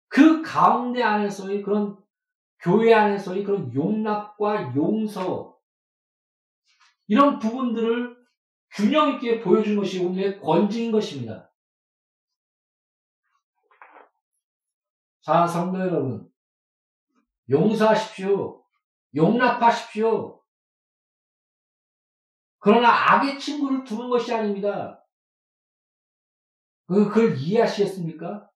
그 0.07 0.41
가운데 0.43 1.03
안에서의 1.03 1.63
그런 1.63 1.99
교회 2.61 2.93
안에서의 2.93 3.45
그런 3.45 3.73
용납과 3.75 4.75
용서, 4.75 5.57
이런 7.07 7.39
부분들을 7.39 8.17
균형 8.73 9.15
있게 9.15 9.41
보여준 9.41 9.77
것이 9.77 10.05
오늘의 10.05 10.41
권징인 10.41 10.93
것입니다. 10.93 11.51
자, 15.23 15.47
성도 15.47 15.79
여러분. 15.79 16.31
용서하십시오. 17.51 18.63
용납하십시오. 19.15 20.43
그러나 22.59 23.15
악의 23.15 23.39
친구를 23.39 23.85
두는 23.85 24.11
것이 24.11 24.35
아닙니다. 24.35 25.03
그, 26.87 27.09
그걸 27.09 27.37
이해하시겠습니까? 27.39 28.51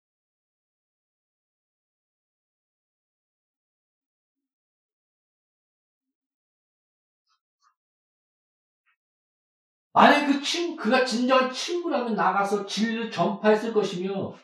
만약 9.93 10.27
그 10.27 10.41
친, 10.43 10.77
그가 10.77 11.05
진정한 11.05 11.53
친구라면 11.53 12.15
나가서 12.15 12.65
진리를 12.67 13.11
전파했을 13.11 13.73
것이며, 13.73 14.35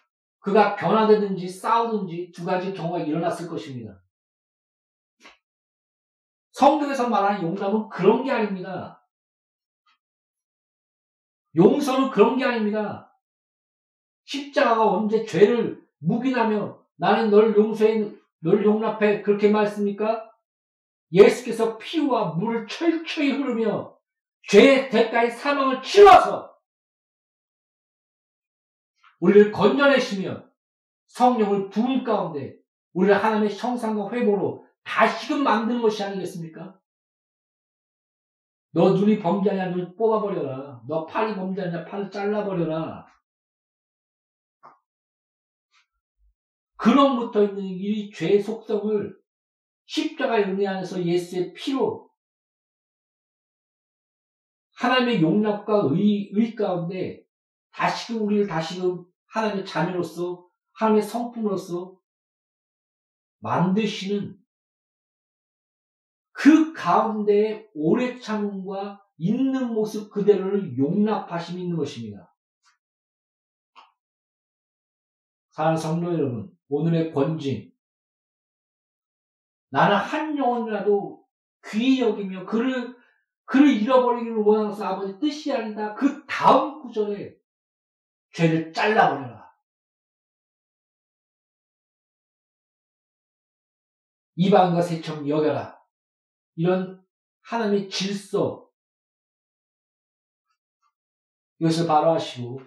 그가 0.40 0.76
변화되든지 0.76 1.48
싸우든지 1.48 2.32
두 2.34 2.44
가지 2.44 2.72
경우가 2.72 3.00
일어났을 3.00 3.48
것입니다. 3.48 4.00
성경에서 6.52 7.08
말하는 7.08 7.42
용납은 7.42 7.88
그런 7.88 8.24
게 8.24 8.32
아닙니다. 8.32 9.06
용서는 11.56 12.10
그런 12.10 12.36
게 12.36 12.44
아닙니다. 12.44 13.16
십자가가 14.24 14.90
언제 14.90 15.24
죄를 15.24 15.82
묵인하며 15.98 16.78
나는 16.96 17.30
널 17.30 17.56
용서해 17.56 18.12
널 18.40 18.64
용납해 18.64 19.22
그렇게 19.22 19.50
말씀입니까? 19.50 20.30
예수께서 21.12 21.78
피와 21.78 22.34
물을 22.34 22.66
철저히 22.66 23.32
흐르며 23.32 23.97
죄의 24.48 24.88
대가의 24.90 25.30
사망을 25.30 25.82
치러서 25.82 26.56
우리를 29.20 29.52
건져내시며 29.52 30.44
성령을 31.06 31.68
부은 31.68 32.04
가운데 32.04 32.56
우리를 32.92 33.14
하나님의 33.22 33.54
형상과 33.56 34.10
회복으로 34.10 34.66
다시금 34.84 35.42
만든 35.42 35.82
것이 35.82 36.02
아니겠습니까? 36.02 36.78
너 38.70 38.92
눈이 38.92 39.18
범죄하냐 39.18 39.74
눈 39.74 39.94
뽑아버려라. 39.96 40.82
너 40.86 41.04
팔이 41.04 41.34
범죄하냐 41.34 41.84
팔을 41.84 42.10
잘라버려라. 42.10 43.06
근원부터 46.76 47.42
있는 47.44 47.64
이 47.64 48.10
죄의 48.10 48.40
속성을 48.40 49.18
십자가의 49.86 50.44
은혜 50.44 50.66
안에서 50.66 51.02
예수의 51.02 51.52
피로 51.54 52.07
하나님의 54.78 55.20
용납과 55.20 55.88
의, 55.90 56.30
의 56.32 56.54
가운데 56.54 57.24
다시금 57.72 58.22
우리를 58.22 58.46
다시금 58.46 59.04
하나님의 59.26 59.66
자녀로서 59.66 60.46
하나님의 60.74 61.02
성품으로서 61.02 61.98
만드시는 63.40 64.38
그 66.32 66.72
가운데에 66.72 67.68
오래 67.74 68.18
참음과 68.20 69.04
있는 69.16 69.74
모습 69.74 70.12
그대로를 70.12 70.78
용납하심이 70.78 71.62
있는 71.62 71.76
것입니다. 71.76 72.32
사랑하는 75.50 75.80
성도 75.80 76.12
여러분, 76.14 76.56
오늘의 76.68 77.12
권징. 77.12 77.72
나는 79.70 79.96
한 79.96 80.38
영혼이라도 80.38 81.26
귀히 81.66 82.00
여기며 82.00 82.46
그를, 82.46 82.96
그를 83.48 83.70
잃어버리기를 83.70 84.36
원하는 84.36 84.82
아버지 84.82 85.18
뜻이 85.18 85.50
아니다. 85.50 85.94
그 85.94 86.26
다음 86.26 86.82
구절에 86.82 87.34
죄를 88.34 88.74
잘라버려라. 88.74 89.50
이방과 94.36 94.82
세처럼 94.82 95.26
여겨라. 95.26 95.82
이런 96.56 97.02
하나님의 97.40 97.88
질서, 97.88 98.70
이것을 101.58 101.86
바로 101.86 102.12
하시고, 102.12 102.60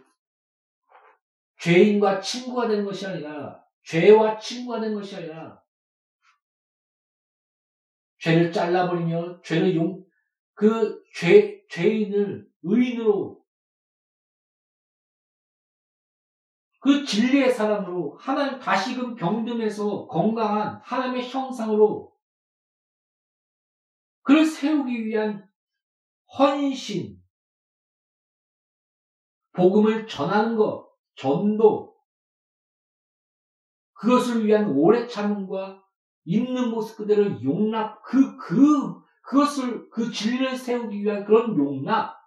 죄인과 1.60 2.22
친구가 2.22 2.68
되는 2.68 2.84
것이 2.84 3.06
아니라, 3.06 3.64
죄와 3.84 4.40
친구가 4.40 4.80
되는 4.82 4.96
것이 4.96 5.16
아니라, 5.16 5.64
죄를 8.18 8.52
잘라버리며, 8.52 9.42
죄를 9.44 9.76
용, 9.76 10.04
그 10.54 11.04
죄, 11.14 11.66
죄인을 11.70 12.50
의인으로, 12.64 13.42
그 16.80 17.06
진리의 17.06 17.54
사람으로, 17.54 18.18
하나님 18.18 18.60
다시금 18.60 19.16
병듦에서 19.16 20.08
건강한 20.08 20.82
하나님의 20.84 21.30
형상으로 21.30 22.12
그를 24.24 24.46
세우기 24.46 25.06
위한 25.06 25.48
헌신, 26.38 27.22
복음을 29.54 30.08
전하는 30.08 30.56
것, 30.56 30.90
전도, 31.16 31.92
그것을 33.94 34.46
위한 34.46 34.72
오래 34.72 35.08
참음과 35.08 35.84
있는 36.24 36.72
모습 36.72 36.98
그대로 36.98 37.42
용납, 37.44 38.02
그, 38.04 38.38
그, 38.38 39.01
그것을, 39.32 39.90
그 39.90 40.12
진리를 40.12 40.58
세우기 40.58 41.04
위한 41.04 41.24
그런 41.24 41.56
용납, 41.58 42.20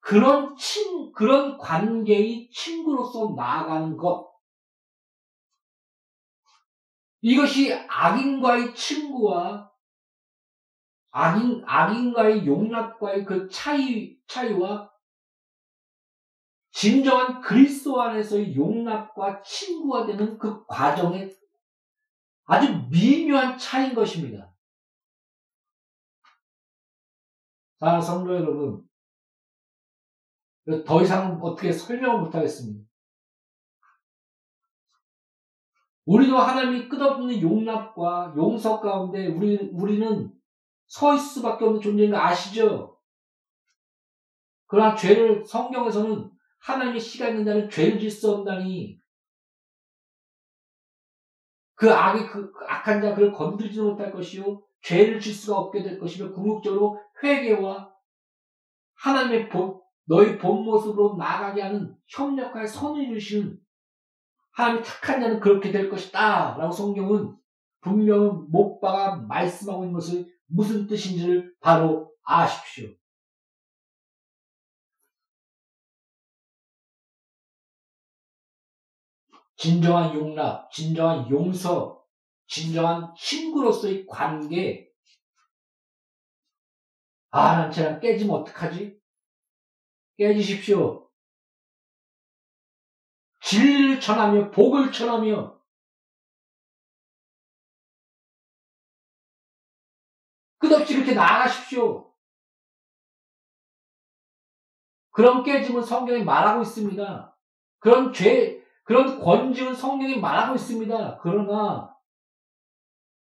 그런 0.00 0.56
친, 0.56 1.12
그런 1.12 1.58
관계의 1.58 2.48
친구로서 2.50 3.34
나아가는 3.36 3.94
것. 3.94 4.32
이것이 7.20 7.74
악인과의 7.74 8.74
친구와 8.74 9.70
악인, 11.10 11.62
악인과의 11.66 12.46
용납과의 12.46 13.26
그 13.26 13.46
차이, 13.50 14.16
차이와 14.26 14.90
진정한 16.70 17.42
그리스도 17.42 18.00
안에서의 18.00 18.56
용납과 18.56 19.42
친구가 19.42 20.06
되는 20.06 20.38
그 20.38 20.64
과정의 20.64 21.30
아주 22.46 22.88
미묘한 22.90 23.58
차이인 23.58 23.94
것입니다. 23.94 24.53
자, 27.84 28.00
성도 28.00 28.34
여러분. 28.34 28.82
더 30.86 31.02
이상 31.02 31.38
어떻게 31.42 31.70
설명을 31.70 32.20
못하겠습니다. 32.22 32.82
우리도 36.06 36.38
하나님이 36.38 36.88
끝없는 36.88 37.42
용납과 37.42 38.32
용서 38.38 38.80
가운데 38.80 39.26
우리, 39.26 39.68
우리는 39.72 40.32
서 40.86 41.14
있을 41.14 41.26
수밖에 41.26 41.66
없는 41.66 41.82
존재인 41.82 42.10
거 42.10 42.16
아시죠? 42.16 42.98
그러나 44.66 44.94
죄를 44.94 45.44
성경에서는 45.44 46.30
하나님의 46.60 47.00
시가 47.00 47.28
있는 47.28 47.44
자는 47.44 47.68
죄를 47.68 47.98
질 47.98 48.10
수 48.10 48.30
없다니 48.30 48.98
그 51.74 51.92
악이 51.92 52.28
그 52.28 52.50
악한 52.66 53.02
자 53.02 53.14
그를 53.14 53.30
건들지 53.30 53.82
못할 53.82 54.10
것이요 54.10 54.62
죄를 54.80 55.20
질 55.20 55.34
수가 55.34 55.58
없게 55.58 55.82
될 55.82 55.98
것이며 55.98 56.32
궁극적으로 56.32 57.03
회개와 57.24 57.92
하나님의 58.94 59.48
본, 59.48 59.80
너희 60.04 60.38
본 60.38 60.64
모습으로 60.64 61.16
나가게 61.16 61.62
하는 61.62 61.96
협력할 62.06 62.68
선을 62.68 63.04
이루시는 63.04 63.58
하나님의 64.52 64.84
착한 64.84 65.20
자는 65.20 65.40
그렇게 65.40 65.72
될 65.72 65.88
것이다 65.88 66.56
라고 66.56 66.70
성경은 66.70 67.36
못 68.50 68.80
박아 68.80 69.16
말씀하고 69.28 69.84
있는 69.84 69.94
것을 69.94 70.26
무슨 70.46 70.86
뜻인지를 70.86 71.54
바로 71.60 72.12
아십시오. 72.22 72.88
진정한 79.56 80.14
용납, 80.14 80.70
진정한 80.70 81.30
용서, 81.30 82.04
진정한 82.46 83.14
친구로서의 83.16 84.06
관계. 84.06 84.93
아, 87.36 87.56
난 87.56 87.72
쟤랑 87.72 87.98
깨지면 87.98 88.36
어떡하지? 88.42 88.96
깨지십시오. 90.16 91.10
진리를 93.40 94.00
전하며, 94.00 94.52
복을 94.52 94.92
전하며, 94.92 95.60
끝없이 100.58 100.94
그렇게 100.94 101.14
나아가십시오. 101.14 102.14
그런 105.10 105.42
깨짐은 105.42 105.82
성경이 105.82 106.22
말하고 106.22 106.62
있습니다. 106.62 107.36
그런 107.80 108.12
죄, 108.12 108.64
그런 108.84 109.18
권징은 109.18 109.74
성경이 109.74 110.20
말하고 110.20 110.54
있습니다. 110.54 111.18
그러나 111.18 111.98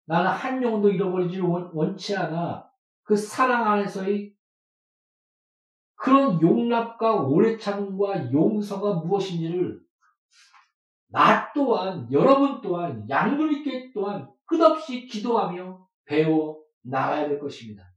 나는 0.05 0.31
한 0.31 0.63
영혼도 0.63 0.91
잃어버리지를 0.91 1.43
원, 1.45 1.97
치 1.97 2.15
않아. 2.15 2.64
그 3.05 3.17
사랑 3.17 3.71
안에서의 3.71 4.35
그런 5.95 6.41
용납과 6.41 7.23
오래 7.23 7.57
참과 7.57 8.33
용서가 8.33 8.95
무엇인지를 8.95 9.81
나 11.09 11.53
또한 11.53 12.11
여러분 12.11 12.61
또한 12.61 13.09
양분 13.09 13.53
있게 13.53 13.93
또한 13.93 14.29
끝없이 14.47 15.07
기도하며 15.07 15.87
배워 16.05 16.63
나가야 16.83 17.29
될 17.29 17.39
것입니다. 17.39 17.95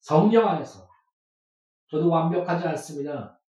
성령 0.00 0.48
안에서. 0.48 0.88
저도 1.88 2.08
완벽하지 2.10 2.66
않습니다. 2.68 3.40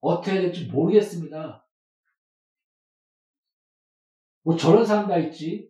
어떻게 0.00 0.32
해야 0.32 0.40
될지 0.42 0.66
모르겠습니다. 0.66 1.66
뭐 4.42 4.56
저런 4.56 4.84
사람 4.84 5.08
다 5.08 5.16
있지. 5.18 5.67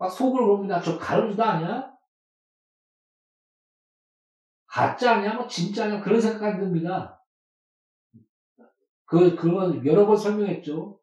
막 0.00 0.08
속으로 0.08 0.46
그럽니다. 0.46 0.80
저 0.80 0.98
가르주도 0.98 1.44
아니야? 1.44 1.92
가짜 4.66 5.16
아니야? 5.16 5.34
뭐 5.34 5.46
진짜 5.46 5.84
아니야? 5.84 6.00
그런 6.00 6.18
생각이 6.18 6.58
듭니다. 6.58 7.22
그, 9.04 9.36
그건 9.36 9.84
여러 9.84 10.06
번 10.06 10.16
설명했죠. 10.16 10.98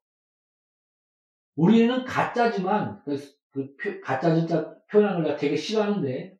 우리는 1.55 2.05
가짜지만, 2.05 3.03
그그 3.03 3.75
표, 3.77 4.01
가짜 4.01 4.33
진짜 4.33 4.75
표현하는 4.89 5.23
걸 5.23 5.37
되게 5.37 5.55
싫어하는데 5.55 6.35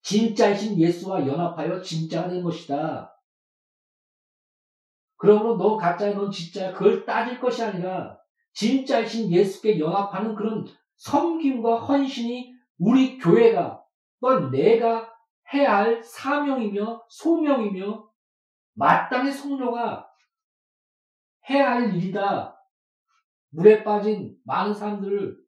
진짜이신 0.00 0.78
예수와 0.78 1.26
연합하여 1.26 1.82
진짜가 1.82 2.30
된 2.30 2.42
것이다. 2.42 3.14
그러므로 5.16 5.58
너 5.58 5.76
가짜야, 5.76 6.14
넌 6.14 6.30
진짜야. 6.30 6.72
그걸 6.72 7.04
따질 7.04 7.38
것이 7.38 7.62
아니라 7.62 8.18
진짜이신 8.54 9.30
예수께 9.30 9.78
연합하는 9.78 10.34
그런 10.34 10.64
섬김과 10.96 11.78
헌신이 11.78 12.54
우리 12.78 13.18
교회가 13.18 13.82
또한 14.20 14.50
내가 14.50 15.12
해야 15.52 15.76
할 15.76 16.02
사명이며 16.02 17.04
소명이며 17.08 18.08
마땅히 18.74 19.30
성도가 19.30 20.08
해야 21.48 21.72
할 21.72 21.94
일이다. 21.94 22.60
물에 23.50 23.84
빠진 23.84 24.36
많은 24.44 24.74
사람들을 24.74 25.38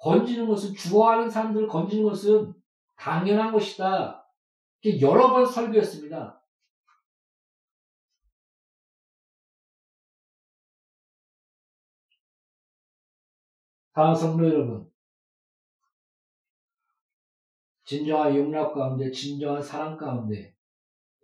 건지는 0.00 0.46
것은 0.46 0.74
죽어가는 0.74 1.30
사람들을 1.30 1.68
건지는 1.68 2.04
것은 2.04 2.54
당연한 2.96 3.52
것이다. 3.52 4.26
이렇게 4.80 5.00
여러 5.00 5.30
번 5.30 5.46
설교했습니다. 5.46 6.37
다음 13.98 14.14
성도 14.14 14.46
여러분, 14.48 14.88
진정한 17.84 18.36
용납 18.36 18.72
가운데, 18.72 19.10
진정한 19.10 19.60
사랑 19.60 19.96
가운데, 19.96 20.54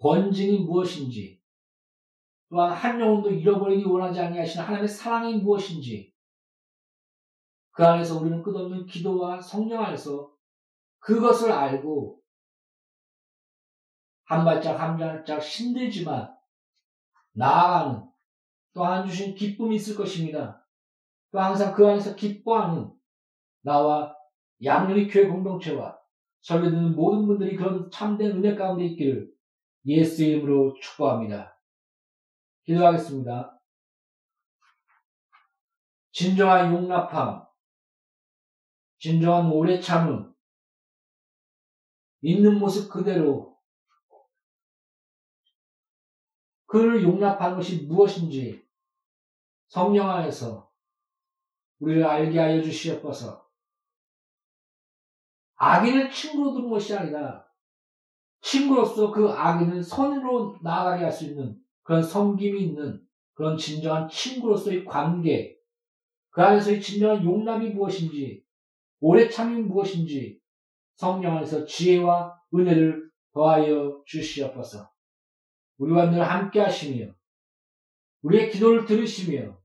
권징이 0.01 0.65
무엇인지, 0.65 1.41
또한 2.49 2.73
한 2.73 3.01
영혼도 3.01 3.31
잃어버리기 3.31 3.85
원하지 3.85 4.19
아니하시는 4.19 4.67
하나님의 4.67 4.89
사랑이 4.89 5.37
무엇인지, 5.37 6.13
그 7.71 7.87
안에서 7.87 8.19
우리는 8.19 8.43
끝없는 8.43 8.87
기도와 8.87 9.41
성령 9.41 9.81
안에서 9.85 10.33
그것을 10.99 11.53
알고 11.53 12.21
한 14.25 14.45
발짝 14.45 14.81
한 14.81 14.97
발짝 14.97 15.39
힘들지만 15.39 16.37
나아가는 17.35 18.03
또한 18.73 19.07
주신 19.07 19.37
기쁨이 19.37 19.77
있을 19.77 19.95
것입니다. 19.95 20.64
또 21.35 21.41
항상 21.41 21.75
그 21.75 21.85
안에서 21.85 22.15
기뻐하는 22.15 22.93
나와 23.63 24.17
양육의 24.63 25.09
교회 25.09 25.27
공동체와 25.27 25.99
설교 26.43 26.71
듣는 26.71 26.95
모든 26.95 27.27
분들이 27.27 27.57
그런 27.57 27.91
참된 27.91 28.31
은혜 28.31 28.55
가운데 28.55 28.85
있기를 28.85 29.35
예수 29.87 30.23
이름으로 30.23 30.75
축복합니다. 30.81 31.61
기도하겠습니다. 32.63 33.61
진정한 36.13 36.73
용납함, 36.73 37.45
진정한 39.01 39.51
오래 39.51 39.81
참음, 39.81 40.33
있는 42.23 42.61
모습 42.61 42.89
그대로 42.89 43.59
그를 46.67 47.03
용납하는 47.03 47.57
것이 47.57 47.87
무엇인지 47.87 48.65
성령 49.67 50.09
안에서 50.09 50.73
우리를 51.85 52.03
알게 52.05 52.39
하여 52.39 52.63
주시옵소서. 52.63 53.45
악인을 55.57 56.11
친구로 56.11 56.55
두는 56.55 56.71
것이 56.71 56.95
아니라 56.97 57.45
친구로서 58.41 59.13
그 59.13 59.29
악인을 59.29 59.83
선으로 59.83 60.59
나아가게 60.63 61.05
할 61.05 61.13
수 61.13 61.27
있는 61.27 61.59
그런 61.83 62.03
섬김이 62.03 62.63
있는 62.63 63.07
그런 63.35 63.59
진정한 63.59 64.09
친구로서의 64.09 64.85
관계, 64.87 65.59
그 66.31 66.43
안에서의 66.43 66.81
진정한 66.81 67.25
용납이 67.25 67.71
무엇인지, 67.71 68.43
오래 69.01 69.29
참이 69.29 69.63
무엇인지 69.63 70.41
성령 70.95 71.37
안에서 71.37 71.67
지혜와 71.67 72.41
은혜를 72.55 73.11
더하여 73.33 74.03
주시옵소서. 74.07 74.91
우리와 75.79 76.11
늘 76.11 76.23
함께 76.23 76.61
하시며 76.61 77.13
우리의 78.23 78.51
기도를 78.51 78.87
들으시며 78.87 79.59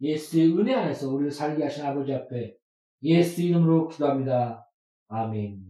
예수의 0.00 0.58
은혜 0.58 0.74
안에서 0.74 1.10
우리를 1.10 1.30
살게 1.30 1.62
하신 1.62 1.84
아버지 1.84 2.12
앞에 2.12 2.56
예수 3.02 3.42
이름으로 3.42 3.88
기도합니다. 3.88 4.68
아멘. 5.08 5.63